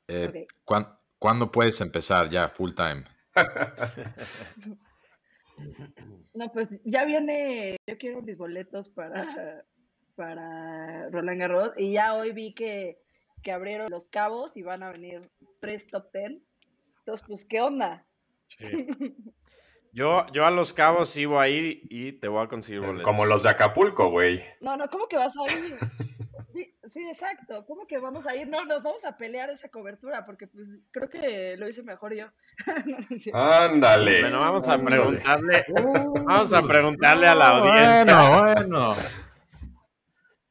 Eh, 0.08 0.28
Ok. 0.28 0.54
¿cuán- 0.64 0.99
¿Cuándo 1.20 1.52
puedes 1.52 1.82
empezar 1.82 2.30
ya 2.30 2.50
full 2.50 2.72
time? 2.74 3.04
No, 6.34 6.50
pues 6.54 6.80
ya 6.86 7.04
viene, 7.04 7.76
yo 7.86 7.98
quiero 7.98 8.22
mis 8.22 8.38
boletos 8.38 8.88
para, 8.88 9.66
para 10.16 11.10
Roland 11.10 11.38
Garros 11.38 11.74
y 11.76 11.92
ya 11.92 12.14
hoy 12.14 12.32
vi 12.32 12.54
que, 12.54 12.98
que 13.44 13.52
abrieron 13.52 13.90
los 13.90 14.08
cabos 14.08 14.56
y 14.56 14.62
van 14.62 14.84
a 14.84 14.92
venir 14.92 15.20
tres 15.60 15.88
top 15.88 16.12
ten. 16.14 16.42
Entonces, 17.00 17.28
pues, 17.28 17.44
¿qué 17.44 17.60
onda? 17.60 18.06
Sí. 18.48 18.88
Yo, 19.92 20.28
yo 20.32 20.46
a 20.46 20.52
Los 20.52 20.72
Cabos 20.72 21.10
sí 21.10 21.26
voy 21.26 21.40
a 21.40 21.50
ir 21.50 21.82
y 21.90 22.12
te 22.12 22.28
voy 22.28 22.46
a 22.46 22.48
conseguir 22.48 22.82
boletos. 22.82 23.04
Como 23.04 23.26
los 23.26 23.42
de 23.42 23.50
Acapulco, 23.50 24.12
güey. 24.12 24.44
No, 24.62 24.78
no, 24.78 24.88
¿cómo 24.88 25.08
que 25.08 25.18
vas 25.18 25.34
a 25.36 25.52
ir? 25.52 25.78
Sí, 26.90 27.08
exacto. 27.08 27.66
¿Cómo 27.68 27.86
que 27.86 28.00
vamos 28.00 28.26
a 28.28 28.36
ir? 28.36 28.48
No, 28.48 28.66
nos 28.66 28.82
vamos 28.84 29.06
a 29.06 29.16
pelear 29.16 29.50
esa 29.52 29.70
cobertura 29.70 30.26
porque 30.26 30.48
pues 30.48 30.78
creo 30.92 31.10
que 31.10 31.56
lo 31.58 31.70
hice 31.70 31.84
mejor 31.84 32.16
yo. 32.16 32.26
Ándale. 33.34 34.22
Bueno, 34.22 34.40
vamos 34.40 34.68
a 34.68 34.74
Ándale. 34.74 34.98
preguntarle, 34.98 35.66
vamos 36.26 36.54
a 36.54 36.62
preguntarle 36.64 37.28
a 37.28 37.36
la 37.36 37.48
audiencia. 37.50 38.30
Bueno, 38.30 38.88
bueno. 38.88 38.96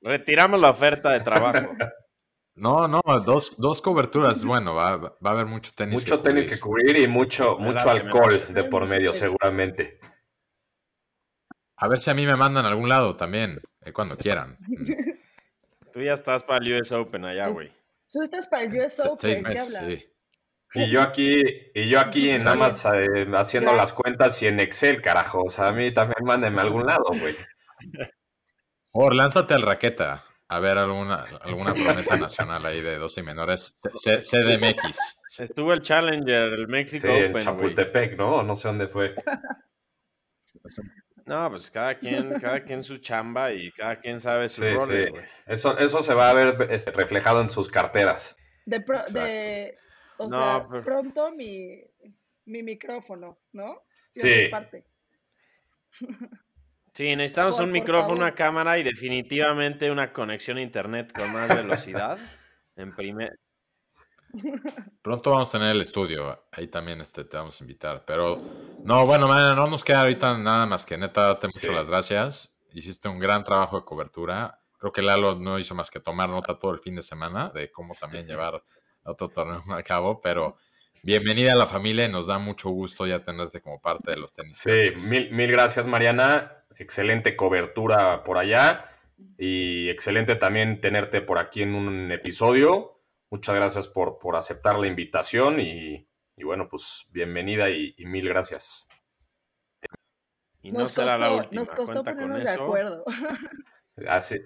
Retiramos 0.01 0.61
la 0.61 0.71
oferta 0.71 1.11
de 1.11 1.21
trabajo. 1.21 1.69
No, 2.61 2.89
no, 2.89 3.01
dos, 3.25 3.55
dos 3.57 3.81
coberturas. 3.81 4.45
Bueno, 4.45 4.75
va, 4.75 4.97
va 4.97 5.13
a 5.23 5.31
haber 5.31 5.47
mucho 5.47 5.71
tenis. 5.77 5.95
Mucho 5.95 6.19
tenis 6.21 6.45
que 6.45 6.59
cubrir 6.59 6.99
y 6.99 7.07
mucho, 7.07 7.57
mucho 7.57 7.89
alcohol 7.89 8.47
de 8.53 8.65
por 8.65 8.85
medio, 8.85 9.13
Sí. 9.13 9.21
seguramente. 9.21 10.01
A 11.77 11.87
ver 11.87 12.01
si 12.01 12.11
a 12.11 12.15
mí 12.15 12.27
me 12.27 12.35
mandan 12.35 12.65
a 12.67 12.69
algún 12.71 12.89
lado 12.89 13.15
también, 13.15 13.61
eh, 13.85 13.93
cuando 13.93 14.17
quieran. 14.19 14.59
Tú 15.99 16.05
ya 16.05 16.13
estás 16.13 16.45
para 16.45 16.65
el 16.65 16.81
US 16.81 16.93
Open 16.93 17.25
allá, 17.25 17.49
güey. 17.49 17.73
Tú 18.13 18.23
estás 18.23 18.47
para 18.47 18.63
el 18.63 18.73
US 18.79 19.01
Open, 19.01 19.19
Seis 19.19 19.39
¿qué 19.39 19.43
meses, 19.43 19.75
hablas? 19.75 19.99
sí. 19.99 20.15
Y 20.75 20.91
yo 20.91 21.03
aquí, 21.03 21.43
y 21.75 21.89
yo 21.89 21.99
aquí 21.99 22.31
nada 22.37 22.55
más 22.55 22.85
eh, 22.85 23.27
haciendo 23.35 23.73
las 23.73 23.93
cuentas 23.93 24.41
y 24.43 24.47
en 24.47 24.61
Excel, 24.61 25.03
carajo. 25.03 25.43
O 25.43 25.49
sea, 25.49 25.67
a 25.67 25.73
mí 25.73 25.93
también 25.93 26.19
mándenme 26.23 26.61
a 26.61 26.63
algún 26.63 26.87
lado, 26.87 27.03
güey. 27.09 27.35
Por, 28.93 29.13
lánzate 29.13 29.55
al 29.55 29.63
raqueta. 29.63 30.23
A 30.47 30.61
ver 30.61 30.79
alguna, 30.79 31.25
alguna 31.43 31.75
promesa 31.75 32.17
nacional 32.17 32.65
ahí 32.65 32.81
de 32.81 32.97
12 32.97 33.19
y 33.21 33.23
menores. 33.25 33.75
C- 33.97 34.21
C- 34.21 34.21
CDMX. 34.21 35.41
Estuvo 35.41 35.73
el 35.73 35.83
Challenger, 35.83 36.53
el 36.53 36.69
México 36.69 37.09
Sí, 37.09 37.13
en 37.13 37.17
Open, 37.17 37.33
güey. 37.33 37.43
Chapultepec, 37.43 38.17
¿no? 38.17 38.45
No 38.45 38.55
sé 38.55 38.69
dónde 38.69 38.87
fue. 38.87 39.17
No, 41.29 41.51
pues 41.51 41.71
cada 41.71 41.99
quien, 41.99 42.39
cada 42.41 42.63
quien 42.65 42.83
su 42.83 42.99
chamba 42.99 43.53
y 43.53 43.71
cada 43.73 44.01
quien 44.01 44.19
sabe 44.19 44.49
sus 44.49 44.65
Sí, 44.65 44.73
roles, 44.75 45.09
sí. 45.09 45.15
Eso, 45.47 45.77
eso 45.79 46.03
se 46.03 46.15
va 46.15 46.31
a 46.31 46.33
ver 46.33 46.69
este, 46.71 46.91
reflejado 46.91 47.41
en 47.43 47.51
sus 47.51 47.69
carteras. 47.69 48.37
De, 48.65 48.81
pro- 48.81 49.05
de 49.13 49.77
o 50.17 50.29
No, 50.29 50.37
sea, 50.37 50.67
pero- 50.71 50.85
pronto 50.85 51.31
mi, 51.33 51.83
mi 52.47 52.63
micrófono, 52.63 53.39
¿no? 53.53 53.75
Yo 54.15 54.23
Sí. 54.23 54.33
soy 54.33 54.49
parte. 54.49 54.85
Sí, 56.95 57.15
necesitamos 57.15 57.61
un 57.61 57.71
micrófono, 57.71 58.17
una 58.17 58.35
cámara 58.35 58.79
y 58.79 58.83
definitivamente 58.83 59.91
una 59.91 60.13
conexión 60.13 60.57
a 60.59 60.63
internet 60.63 61.13
con 61.13 61.33
más 61.33 61.49
velocidad. 61.49 62.19
en 62.77 62.95
primer. 62.95 63.39
Pronto 65.03 65.31
vamos 65.31 65.49
a 65.49 65.53
tener 65.53 65.75
el 65.75 65.81
estudio, 65.81 66.47
ahí 66.53 66.69
también 66.69 67.01
este, 67.01 67.25
te 67.25 67.37
vamos 67.37 67.61
a 67.61 67.65
invitar. 67.65 68.05
Pero 68.07 68.37
no, 68.85 69.07
bueno, 69.07 69.27
no 69.27 69.67
nos 69.67 69.85
queda 69.85 70.03
ahorita 70.03 70.37
nada 70.39 70.67
más 70.67 70.85
que 70.85 70.97
neta 70.99 71.23
darte 71.23 71.49
muchas 71.49 71.75
las 71.75 71.89
gracias. 71.89 72.59
Hiciste 72.73 73.09
un 73.09 73.19
gran 73.19 73.45
trabajo 73.45 73.79
de 73.79 73.85
cobertura. 73.85 74.61
Creo 74.79 74.93
que 74.93 75.03
Lalo 75.03 75.35
no 75.37 75.59
hizo 75.59 75.75
más 75.75 75.91
que 75.91 76.01
tomar 76.01 76.29
nota 76.29 76.59
todo 76.59 76.73
el 76.73 76.79
fin 76.79 76.95
de 76.95 77.03
semana 77.03 77.51
de 77.51 77.71
cómo 77.73 77.95
también 77.95 78.27
llevar 78.29 78.63
otro 79.03 79.29
torneo 79.29 79.63
a 79.75 79.83
cabo, 79.83 80.21
pero 80.21 80.57
bienvenida 81.03 81.55
a 81.55 81.57
la 81.57 81.67
familia 81.67 82.05
y 82.05 82.13
nos 82.13 82.27
da 82.27 82.39
mucho 82.39 82.69
gusto 82.71 83.07
ya 83.07 83.21
tenerte 83.21 83.61
como 83.61 83.81
parte 83.81 84.11
de 84.11 84.19
los 84.19 84.35
tenis. 84.35 84.59
Sí, 84.59 84.93
mil, 85.09 85.31
mil 85.33 85.51
gracias 85.51 85.87
Mariana, 85.87 86.65
excelente 86.77 87.35
cobertura 87.35 88.23
por 88.23 88.37
allá 88.37 88.85
y 89.39 89.89
excelente 89.89 90.37
también 90.37 90.81
tenerte 90.81 91.21
por 91.21 91.39
aquí 91.39 91.63
en 91.63 91.75
un 91.75 92.13
episodio. 92.13 92.98
Muchas 93.31 93.55
gracias 93.55 93.87
por, 93.87 94.19
por 94.19 94.37
aceptar 94.37 94.79
la 94.79 94.87
invitación 94.87 95.61
y, 95.61 96.09
bueno, 96.43 96.69
pues 96.69 97.07
bienvenida 97.11 97.69
y, 97.69 97.95
mil 97.99 98.29
gracias. 98.29 98.87
Y 100.63 100.73
no 100.73 100.87
será 100.87 101.19
la 101.19 101.33
última. 101.33 101.63
Nos 101.63 101.73
costó 101.73 102.03
ponernos 102.03 102.45
de 102.45 102.51
acuerdo. 102.51 103.05
Así, 104.09 104.41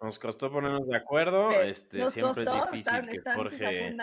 nos 0.00 0.18
costó 0.18 0.50
ponernos 0.50 0.86
de 0.86 0.96
acuerdo. 0.96 1.50
este, 1.62 2.06
siempre 2.06 2.44
es 2.44 2.62
difícil 2.70 3.08
que 3.08 3.34
Jorge. 3.34 3.96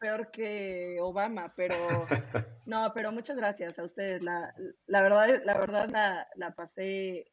peor 0.00 0.30
que 0.30 0.96
Obama, 1.00 1.52
pero 1.54 1.74
no, 2.66 2.92
pero 2.94 3.12
muchas 3.12 3.36
gracias 3.36 3.78
a 3.78 3.84
ustedes. 3.84 4.22
La, 4.22 4.54
la 4.86 5.02
verdad, 5.02 5.42
la 5.44 5.58
verdad 5.58 5.88
la, 5.90 6.28
la 6.36 6.54
pasé 6.54 7.30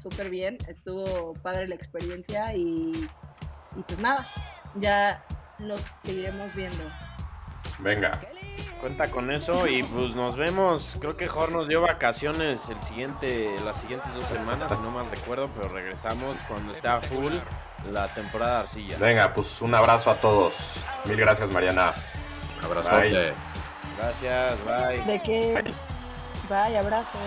súper 0.00 0.30
bien. 0.30 0.58
Estuvo 0.68 1.34
padre 1.42 1.68
la 1.68 1.74
experiencia 1.74 2.54
y, 2.54 2.92
y 3.76 3.82
pues 3.82 3.98
nada, 3.98 4.26
ya 4.76 5.24
los 5.58 5.80
seguiremos 6.02 6.54
viendo. 6.54 6.84
Venga. 7.78 8.20
Cuenta 8.80 9.10
con 9.10 9.30
eso 9.32 9.66
y 9.66 9.82
pues 9.82 10.14
nos 10.14 10.36
vemos. 10.36 10.96
Creo 11.00 11.16
que 11.16 11.26
Jorge 11.26 11.52
nos 11.52 11.68
dio 11.68 11.80
vacaciones 11.80 12.68
el 12.68 12.80
siguiente, 12.80 13.54
las 13.64 13.80
siguientes 13.80 14.14
dos 14.14 14.24
semanas, 14.24 14.70
no 14.70 14.90
mal 14.90 15.10
recuerdo, 15.10 15.50
pero 15.54 15.68
regresamos 15.68 16.36
cuando 16.46 16.72
está 16.72 17.00
full 17.00 17.32
la 17.90 18.06
temporada 18.14 18.54
de 18.54 18.60
arcilla. 18.60 18.96
Venga, 18.98 19.34
pues 19.34 19.60
un 19.62 19.74
abrazo 19.74 20.10
a 20.10 20.14
todos. 20.16 20.76
Mil 21.06 21.16
gracias, 21.16 21.50
Mariana. 21.50 21.92
Un 22.58 22.64
abrazote. 22.64 23.32
Gracias, 23.98 24.64
bye. 24.64 25.02
¿De 25.04 25.22
qué? 25.22 25.74
Bye, 26.48 26.78
abrazo. 26.78 27.18